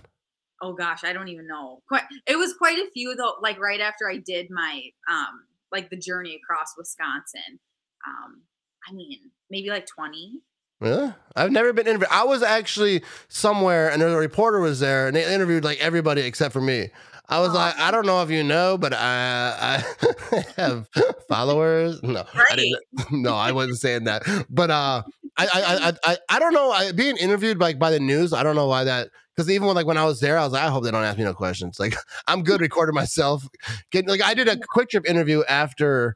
[0.61, 1.81] Oh gosh, I don't even know.
[1.87, 5.89] Quite it was quite a few though, like right after I did my um like
[5.89, 7.59] the journey across Wisconsin.
[8.07, 8.41] Um,
[8.87, 9.19] I mean,
[9.49, 10.41] maybe like 20.
[10.79, 11.13] Really?
[11.35, 12.09] I've never been interviewed.
[12.11, 16.53] I was actually somewhere and a reporter was there and they interviewed like everybody except
[16.53, 16.89] for me.
[17.29, 17.53] I was Aw.
[17.53, 19.83] like, I don't know if you know, but I,
[20.31, 20.87] I have
[21.27, 22.01] followers.
[22.03, 22.77] No, I didn't.
[23.11, 24.23] No, I wasn't saying that.
[24.49, 25.03] But uh,
[25.37, 26.71] I, I, I, I, I don't know.
[26.71, 29.09] I, being interviewed like by the news, I don't know why that.
[29.35, 31.03] Because even when like when I was there, I was like, I hope they don't
[31.03, 31.79] ask me no questions.
[31.79, 31.95] Like
[32.27, 33.47] I'm good recording myself.
[33.91, 36.15] Getting like I did a Kwik Trip interview after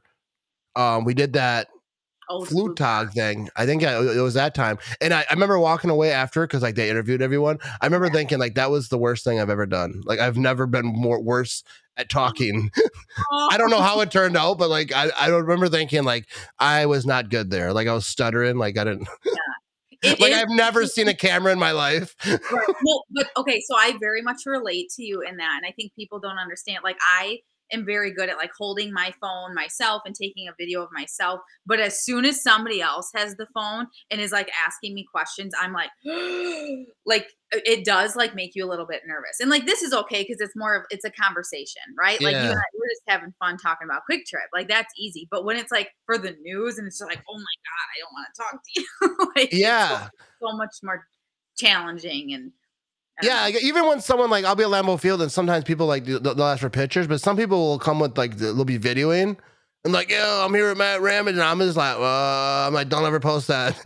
[0.74, 1.68] um we did that
[2.28, 3.48] Oh, flute tog thing.
[3.56, 6.62] I think I, it was that time, and I, I remember walking away after because
[6.62, 7.58] like they interviewed everyone.
[7.80, 10.02] I remember thinking like that was the worst thing I've ever done.
[10.04, 11.62] Like I've never been more worse
[11.96, 12.08] at oh.
[12.08, 12.70] talking.
[13.50, 16.26] I don't know how it turned out, but like I, I remember thinking like
[16.58, 17.72] I was not good there.
[17.72, 18.56] Like I was stuttering.
[18.56, 19.08] Like I didn't.
[20.04, 22.16] It like is- I've never seen a camera in my life.
[22.26, 22.40] Right.
[22.50, 25.92] Well, but okay, so I very much relate to you in that, and I think
[25.94, 26.80] people don't understand.
[26.82, 27.38] Like I
[27.72, 31.40] am very good at like holding my phone myself and taking a video of myself.
[31.66, 35.52] But as soon as somebody else has the phone and is like asking me questions,
[35.60, 35.90] I'm like,
[37.06, 39.40] like uh, it does like make you a little bit nervous.
[39.40, 42.20] And like this is okay because it's more of it's a conversation, right?
[42.20, 44.44] Like you and I, we're just having fun talking about Quick Trip.
[44.52, 45.28] Like that's easy.
[45.30, 47.98] But when it's like for the news and it's just like, oh my god, I
[48.00, 49.32] don't want to talk to you.
[49.36, 50.08] like, it's so- Yeah.
[50.40, 51.06] so much more
[51.56, 52.52] challenging and
[53.22, 56.04] Yeah, like, even when someone like I'll be at Lambeau Field and sometimes people like
[56.04, 59.36] they'll they'll ask for pictures, but some people will come with like they'll be videoing
[59.84, 62.88] and like, yo, I'm here with Matt Ramage, and I'm just like, uh, I'm like,
[62.88, 63.76] don't ever post that.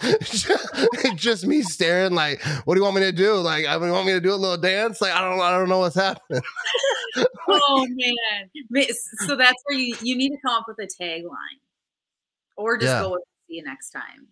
[1.16, 3.37] just me staring, like, what do you want me to do?
[3.37, 5.01] Like, I mean, you want me to do a little dance?
[5.01, 6.43] Like, I don't, I don't know what's happening.
[7.49, 8.51] oh man
[9.26, 11.30] so that's where you you need to come up with a tagline
[12.57, 13.01] or just Yeah.
[13.01, 14.26] go with see you next time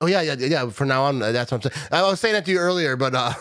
[0.00, 0.68] Oh yeah, yeah, yeah.
[0.70, 1.88] For now on, uh, that's what I'm saying.
[1.90, 3.32] I was saying that to you earlier, but uh,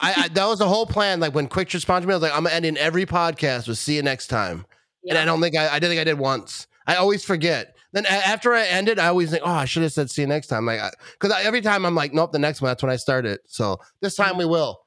[0.00, 1.20] I, I that was the whole plan.
[1.20, 3.96] Like when Kwik Trip sponsored me, I was like, I'm ending every podcast with "See
[3.96, 4.66] you next time."
[5.08, 6.66] And I don't think I, I didn't think I did once.
[6.86, 7.76] I always forget.
[7.92, 10.48] Then after I ended, I always think, oh, I should have said see you next
[10.48, 10.66] time.
[10.66, 10.80] Like,
[11.18, 12.68] because every time I'm like, nope, the next one.
[12.70, 13.40] That's when I start it.
[13.46, 14.80] So this time we will.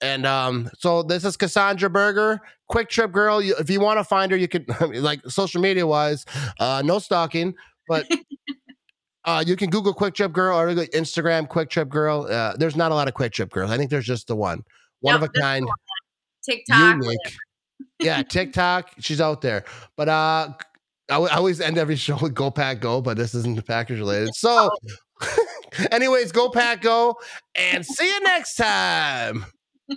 [0.00, 2.40] And um, so this is Cassandra Berger,
[2.70, 3.42] Kwik Trip Girl.
[3.42, 6.24] You, if you want to find her, you could like social media wise,
[6.58, 7.54] uh, no stalking,
[7.86, 8.06] but
[9.28, 12.26] uh, you can Google Kwik Trip Girl or Instagram Kwik Trip Girl.
[12.30, 13.70] Uh, there's not a lot of Kwik Trip Girls.
[13.70, 14.64] I think there's just the one,
[15.00, 15.68] one of a kind
[16.42, 17.36] tiktok unique.
[18.00, 19.64] yeah, TikTok, she's out there.
[19.96, 20.54] But uh
[21.10, 23.98] I, w- I always end every show with Go Pack Go, but this isn't package
[23.98, 24.34] related.
[24.34, 24.70] So,
[25.92, 27.16] anyways, Go Pack Go,
[27.54, 29.44] and see you next time.